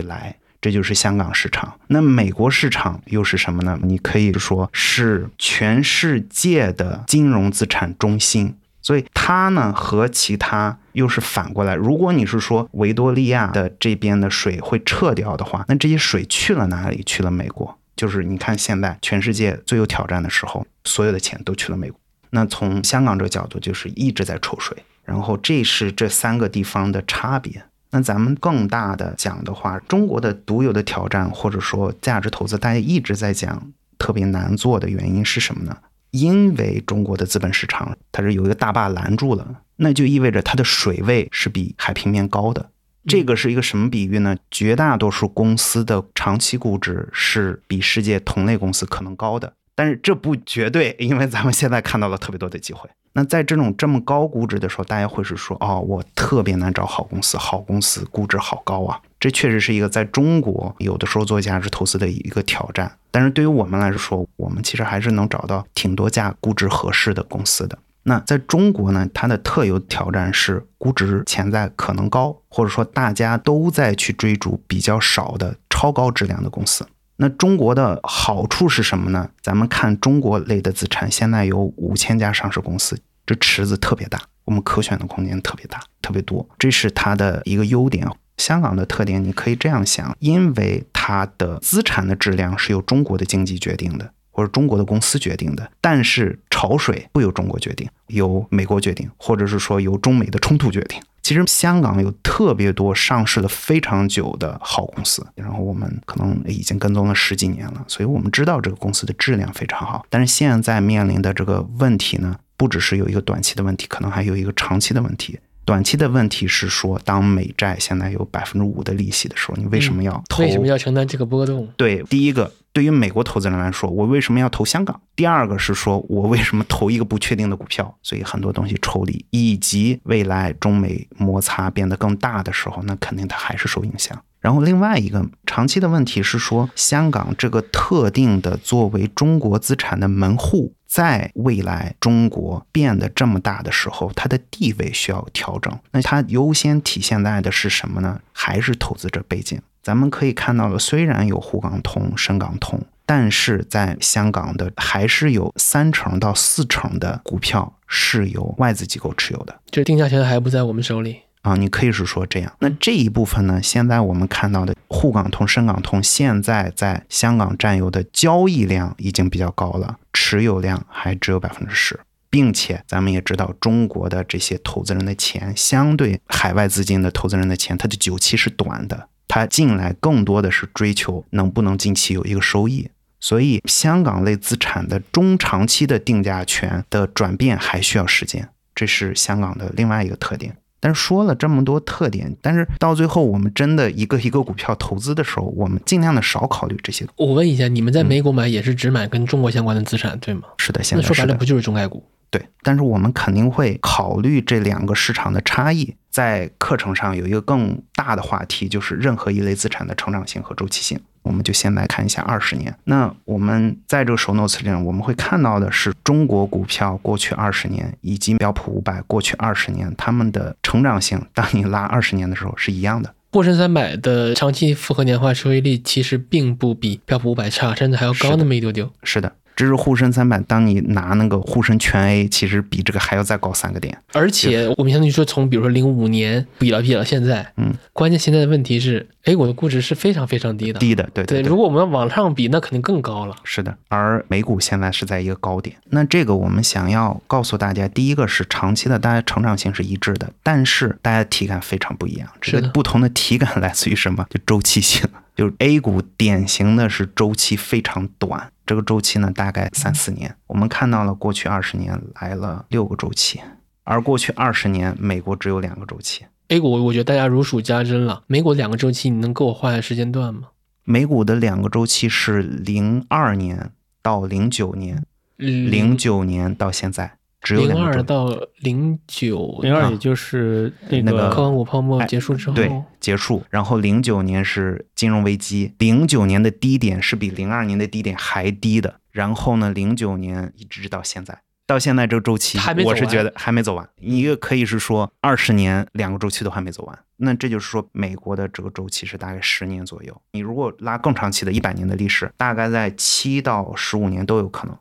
[0.00, 1.78] 来，这就是香港市场。
[1.86, 3.78] 那美国市场又是什么呢？
[3.84, 11.76] 你可以说是全世界的金融资产中心，所以它呢和其他又是反过来。
[11.76, 17.04] 如果你是说维多利亚的这边的水会撤掉的话，那这些水去了哪里？
[17.06, 17.78] 去了美国。
[17.94, 22.00] 就是你看现在全世界最有挑战的时候，所有的钱都去了美国。
[22.30, 24.76] 那从香港这个角度，就是一直在抽水。
[25.04, 27.62] 然后这是这三个地方的差别。
[27.96, 35.74] 那咱们更大的讲的话，中国的独有的挑战或者说价值投资，大家一直在讲特别难做的原因是什么呢？
[36.10, 42.68] 因为中国的资本市场它是有一个大坝拦住了，那就意味着它的水位是比海平面高的。
[43.06, 44.36] 这个是一个什么比喻呢？
[44.50, 52.90] 绝大多数公司的长期估值是比世界同类公司可能高的，但是这不绝对，因为咱们现在看到了特别多的机会。
[53.18, 59.00] 那在这种这么高估值的时候，大家会是说，哦，我特别难找好公司，好公司估值好高啊。
[59.18, 62.94] 这确实是一个在中国有的时候做价值投资的一个挑战。
[63.10, 67.78] 但是对于我们来说，我们其实还是能找到挺多家估值合适的公司的。
[68.02, 76.86] 那在中国呢，它的特有挑战是估值潜在可能高，或者说大家都在去追逐比较少的超高质量的公司。
[77.18, 79.30] 那中国的好处是什么呢？
[79.40, 88.06] 咱们看中国类的资产，现在有五千家上市公司，这池子特别大，我们可选的空间特别大，特别多，这是它的一个优点。
[88.36, 101.00] 香港的特点，你可以这样想，因为它的资产的质量是由中国的经济决定的，或者中国的公司决定的，但是潮水不由中国决定，由美国决定，或者是说由中美的冲突决定。
[101.26, 110.06] 其实香港有特别多上市了非常久的好公司，然后我们可能已经跟踪了十几年了，所以我们知道这个公司的质量非常好。
[110.08, 115.36] 但是现在面临的这个问题呢，不只是有一个短期的问题，可能还有一个长期的问题。
[115.64, 120.44] 短期的问题是说，当美债现在有百分之五的利息的时候，你为什么要投？
[120.44, 121.68] 为什么要承担这个波动？
[121.76, 125.00] 对，第一个，对于美国投资人来说，我为什么要投香港？
[125.14, 127.96] 第二个是说我为什么投一个不确定的股票？
[128.02, 134.22] 所以很多东西抽离，以及未来中美摩擦变得更大的时候，那肯定它还是受影响。
[134.40, 140.74] 然后另外一个长期的问题是说，香港这个特定的作为中国资产的门户。
[140.86, 145.76] 在未来中国变得这么大的时候，它的地位需要调整。
[145.90, 148.20] 那它优先体现在的是什么呢？
[148.32, 149.60] 还是投资者背景？
[149.86, 161.20] 咱们可以看到的，虽然有沪港通、深港通，但是在香港的还是有三成到四成的股票是由外资机构持有的，就定价权还不在我们手里。
[161.42, 162.52] 啊，你可以是说这样。
[162.58, 163.62] 那这一部分呢？
[163.62, 182.88] 现在我们看到的沪港通、深港通，现在在香港占有的交易量已经比较高了，持有量还只有百分之十，并且咱们也知道，中国的这些投资人的钱，相对海外资金的投资人的钱，它的久期是短的，它进来更多的是追求能不能近期有一个收益。
[183.18, 190.56] 所以，香港类资产的中长期的定价权的转变还需要时间，这是香港的另外一个特点。
[190.78, 197.06] 但是说了这么多特点，但是到最后我们真的一个一个股票投资的时候，我们尽量的少考虑这些。
[197.16, 200.42] 我问一下，你们在美股买也是只买跟中国相关的资产，对吗？
[200.58, 202.04] 是的，现在说白了不就是中概股？
[202.30, 205.94] 对，但是我们肯定会考虑这两个市场的差异。
[206.10, 210.98] 在课程上有一个更大的话题，就是任何一类资产的成长性和周期性。
[211.22, 212.74] 我们就先来看一下二十年。
[212.84, 223.12] 那我们在这个首 notes 里，我们会看到的是中国股票过去二十年以及标普五百过去二十年，它们的成长性，当你拉二十年的时候是一样的。
[223.32, 228.90] 沪深三百的长期复合年化收益率其实并不比标普五百差，甚至还要高那么一丢丢。
[229.02, 229.30] 是的。
[229.56, 233.96] 这是沪深三百，当你拿那个沪深全 A，其实比这个还要再高三个点。
[234.12, 241.40] 而且我们相当于说，从比如说零五年比了比了现在，嗯，关键现在的问题是，A 股的估值是非常非常低的，低的，对对。
[241.40, 243.34] 如果我们往上比，那肯定更高了。
[243.44, 245.74] 是的，而美股现在是在一个高点。
[245.86, 252.28] 那这个我们想要告诉大家，第一个是长期的，大家成长性是一致的，但是大家体感非常不一样。
[252.42, 254.26] 这个不同的体感来自于什么？
[254.28, 255.08] 就周期性。
[255.36, 258.50] 就是 A 股典型的是周期非常短。
[258.66, 260.34] 这个周期呢，大概三四年。
[260.48, 263.40] 我们看到了过去二十年来了六个周期，
[263.84, 266.26] 而过去二十年美国只有两个周期。
[266.48, 268.22] A 股我觉得大家如数家珍了。
[268.26, 270.48] 美股两个周期，你能给我画下时间段吗？
[270.84, 273.70] 美股的两个周期是零二年
[274.02, 275.04] 到零九年，
[275.36, 277.16] 零九年到现在。
[277.54, 278.28] 零二到
[278.58, 283.44] 零九，零二也就是那个科网股泡沫结束之后，对结束。
[283.50, 289.00] 然后零九年是金融危机，零九年的低点是比零二年的低点还低的。
[289.10, 293.88] 然后呢，零九年一直到现在，到现在这个周期，我是觉得还没走完。
[293.98, 300.20] 一个可以是说二十年两个周期都还没走完，那这就是说美国的这个周期是大概十年左右。
[300.32, 304.76] 你如果拉更长期的一百年的历史，大概在七到十五年都有可能。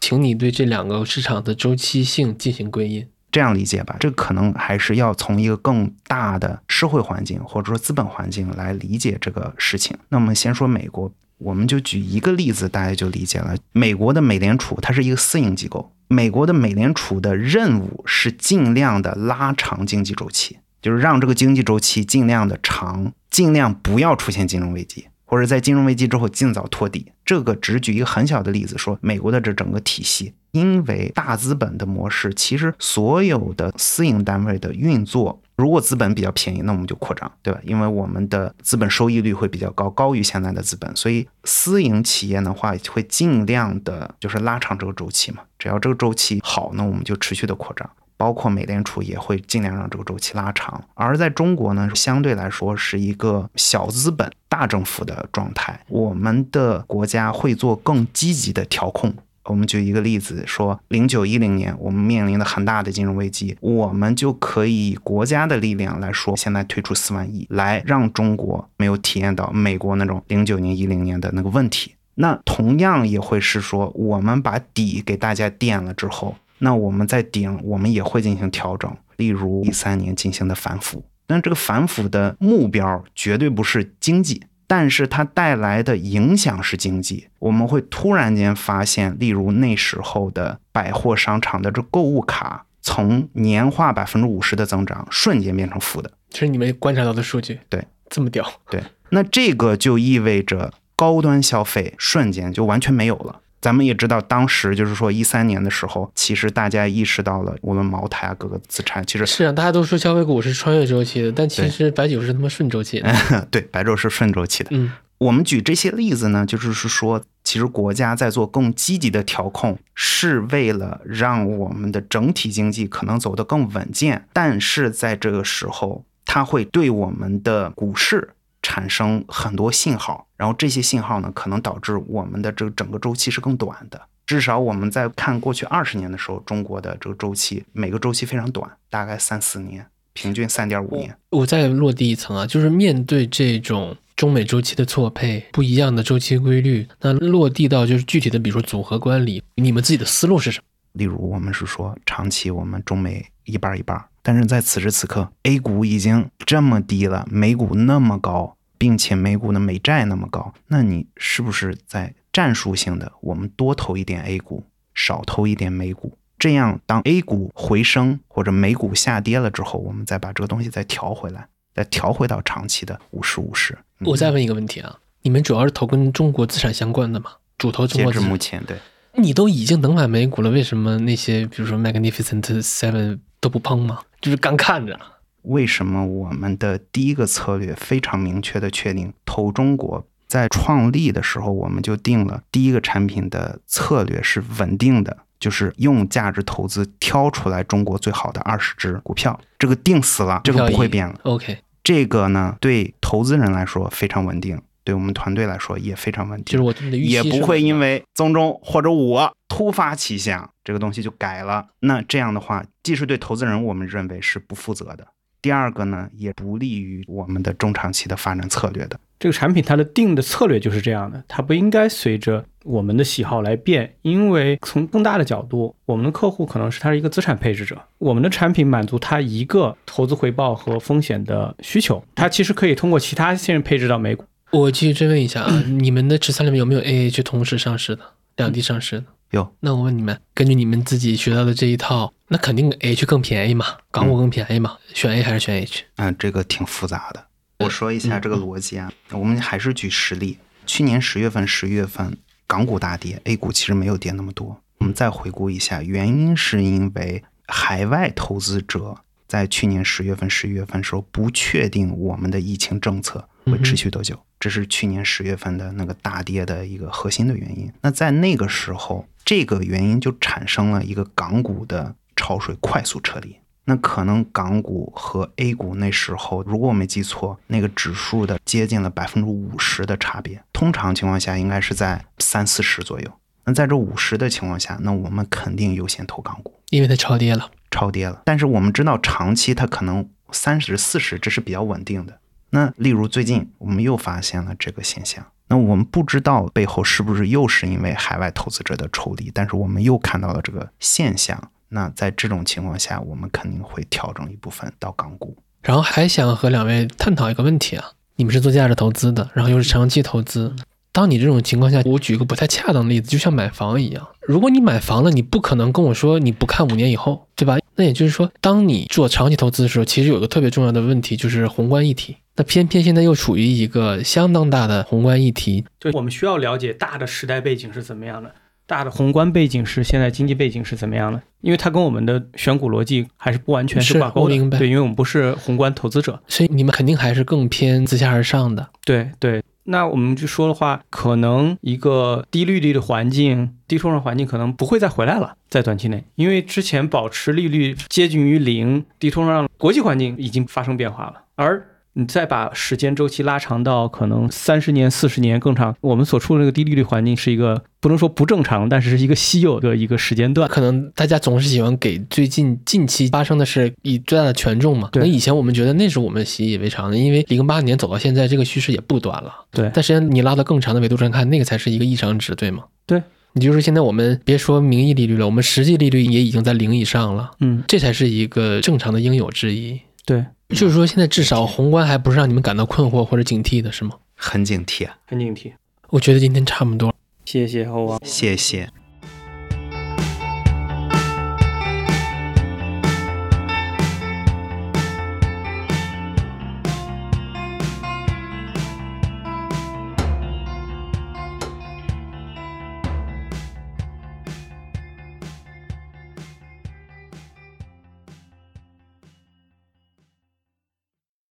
[0.00, 3.06] 请你对这两个市场的周期性进行归因。
[3.30, 3.96] 这样理解吧。
[4.00, 9.96] 这可能还是要从一个更大的社会环境或者说资本环境来理解这个事情。
[10.08, 13.54] 那我们先说美国，我们就举一个例子，大家就理解了。
[13.72, 25.06] 美国的美联储它是一个私营机构，美国的美联储的任务是尽量的拉长经济周期，就是让这个经济周期尽量的长，尽量不要出现金融危机。
[25.30, 37.60] 或者在金融危机之后尽早托底，这个只举一个很小的例子，说美国的这整个体系，因为大资本的模式，其实所有的私营单位的运作，如果资本比较便宜，那我们就扩张，对吧？
[37.62, 47.88] 因为我们的资本收益率会比较高，高于现在的资本，所以私营企业的话会尽量的就是拉长这个周期嘛，只要这个周期好，那我们就持续的扩张。
[48.20, 55.80] 包括美联储也会尽量让这个周期拉长，而在中国呢，相对来说是一个小资本、大政府的状态。
[55.88, 59.14] 我们的国家会做更积极的调控。
[59.44, 71.94] 我们举一个例子，说零九一零年我们面临的很大的金融危机，我们就可以以国家的力量来说，现在推出四万亿，来让中国没有体验到美国那种零九年、一零年的那个问题。
[72.16, 76.36] 那同样也会是说，我们把底给大家垫了之后。
[76.60, 81.04] 那我们在顶，我们也会进行调整，例如一三年进行的反腐。
[81.26, 87.28] 但这个反腐的目标绝对不是经济，但是它带来的影响是经济。
[87.38, 96.10] 我们会突然间发现，例如那时候的百货商场的这购物卡，从年化百分之五十的增长，瞬间变成负的。
[96.30, 97.60] 这是你们观察到的数据？
[97.68, 98.44] 对，这么屌？
[98.70, 98.82] 对。
[99.10, 103.40] 那这个就意味着高端消费瞬间就完全没有了。
[103.60, 113.14] 咱们也知道，当时就是说一三年的时候，其实大家意识到了，无论茅台啊各个资产，其实是啊，大家都说消费股是穿越周期的，但其实白酒是他妈顺周期的。
[113.50, 114.70] 对，白酒是顺周期的。
[114.72, 128.30] 嗯，我们举这些例子呢，就是是说，其实国家在做更积极的调控，是为了让我们的整体经济可能走得更稳健，但是在这个时候，它会对我们的股市。
[128.62, 134.00] 产生很多信号，然后这些信号呢，可能导致我们的这个整个周期是更短的。
[134.26, 141.16] 至少我们在看过去二十年的时候，中国的这个周期每个周期非常短，大概三四年，平均三点五年。
[141.30, 150.64] 我再落地一层啊，就是面对这种中美周期的错配，不一样的周期规律，那落地到就是具体的，比如说组合管理，你们自己的思路是什么？
[150.92, 154.04] 例如，我们是说长期我们中美一半一半。
[154.22, 164.64] 但是在此时此刻，A 股已经这么低了，美股那么高，并且美股的美债那么高，那你是不是在战术性的，我们多投一点 A 股，
[164.94, 166.16] 少投一点美股？
[166.38, 173.76] 这样当 A 股回升或者美股下跌了之后，我们再把这个东西再调回来，再调回到长期的五十五十。
[174.06, 177.32] 我再问一个问题啊，你们主要是投跟中国资产相关的吗？
[177.58, 178.12] 主投中国？
[178.12, 178.78] 截至目前，对。
[179.16, 183.98] 你都已经能买美股了，为什么那些比如说 Magnificent Seven 都不碰吗？
[184.20, 184.98] 就是干看着。
[185.42, 190.06] 为什么我们的第一个策略非常明确的确定投中国？
[190.28, 201.18] 在创立的时候，我们就定了第一个产品的策略是稳定的，就是用价值投资挑出来中国最好的二十只股票，这个定死了，这个不会变了。
[201.24, 204.60] OK，这个呢对投资人来说非常稳定。
[204.82, 211.66] 对我们团队来说也非常稳定，就是我也不会因为宗中或者我突发奇想，这个东西就改了。
[211.80, 215.04] 那这样的话，既是对投资人我们认为是不负责的，
[215.42, 218.96] 第二个呢，也不利于我们的中长期的发展策略的。
[219.18, 234.24] 这个产品它的定的策略就是这样的，它不应该随着我们的喜好来变，因为从更大的角度，我们的客户可能是他是一个资产配置者，我们的产品满足他一个投资回报和风险的需求，他其实可以通过其他信任配置到美股。
[234.52, 238.02] 我继续追问一下啊，你们的持仓里面有没有 AA 去同时上市的，
[238.36, 239.06] 两地上市的？
[239.30, 239.54] 有。
[239.60, 245.84] 那我问你们，根据你们自己学到的这一套，那肯定 H 更便宜嘛，港股更便宜嘛，选 A 还是选 H？
[245.96, 247.26] 嗯，这个挺复杂的。
[247.58, 250.38] 我说一下这个逻辑啊，我们还是举实例。
[250.66, 252.16] 去年十月份、十一月份，
[252.46, 254.60] 港股大跌，A 股其实没有跌那么多。
[254.78, 264.18] 我们再回顾一下，原因是因为海外投资者在去年十月份、十一月份时候不确定我们的疫情政策会持续多久。
[264.38, 267.70] 这是去年十月份的那个大跌的一个核心的原因。
[267.82, 273.36] 那在那个时候，这个原因就产生了一个港股的潮水快速撤离。
[273.64, 280.42] 那可能港股和 A 股那时候，如果我没记错，那个指数的接近了百分之五十的差别。
[280.52, 283.12] 通常情况下应该是在三四十左右。
[283.44, 288.22] 那在这五十的情况下，那我们肯定优先投港股，因为它超跌了，超跌了。
[288.24, 292.18] 但是我们知道长期它可能三十四十，这是比较稳定的。
[292.50, 301.50] 那例如最近我们又发现了这个现象，那我们不知道背后是不是又是因为海外投资者的抽离，但是我们又看到了这个现象。
[301.70, 305.36] 那在这种情况下，我们肯定会调整一部分到港股。
[305.62, 307.84] 然后还想和两位探讨一个问题啊，
[308.14, 310.54] 你们是做价值投资的，然后又是长期投资。
[310.92, 317.58] 当你这种情况下，我举一个不太恰当的例子，就像买房一样，如果你买房了，你不可能跟我说你不看五年以后，对吧？
[317.76, 322.16] 那也就是说，当你做长期投资的时候，其实有个特别重要的问题，就是宏观议题。
[322.36, 328.34] 那偏偏现在又处于一个相当大的宏观议题，对我们需要了解大的时代背景是怎么样的，
[328.66, 334.58] 大的宏观背景是现在经济背景是怎么样的，因为它跟我们的选股逻辑还是不完全是挂钩的。
[334.58, 338.68] 对，因为我们不是宏观投资者，所以你们肯定还是更偏自下而上的。
[338.84, 339.42] 对对。
[339.70, 351.69] 那我们就说的话，可能一个低利率的环境、低通胀环境可能不会再回来了，在短期内，因为之前保持利率接近于零、低通胀，国际环境已经发生变化了，而。
[351.94, 360.48] 你再把时间周期拉长到可能三十年、四十年更长，我们所处的这个低利率环境是一个不能说不正常，但是是一个稀有的一个时间段。
[360.48, 364.88] 可能大家总是喜欢给最近近期发生的事以最大的权重嘛。
[364.92, 369.34] 对，以前我们觉得那是我们习以为常的，因为零八年走到现在，这个趋势也不短了。
[369.50, 372.62] 对，但实际上你拉到更长的维度上看，那个才是一个异常值，对吗？
[372.86, 377.32] 对，你就是现在我们别说名义利率了，我们实际利率也已经在零以上了。
[377.40, 379.80] 嗯，这才是一个正常的应有之义。
[380.06, 380.24] 对。
[380.56, 383.96] 就是说，现在至少宏观还不是让你们感到困惑或者警惕的，是吗？
[384.14, 385.52] 很警惕啊，很警惕。
[385.88, 386.94] 我觉得今天差不多，
[387.24, 388.68] 谢谢猴王，谢谢。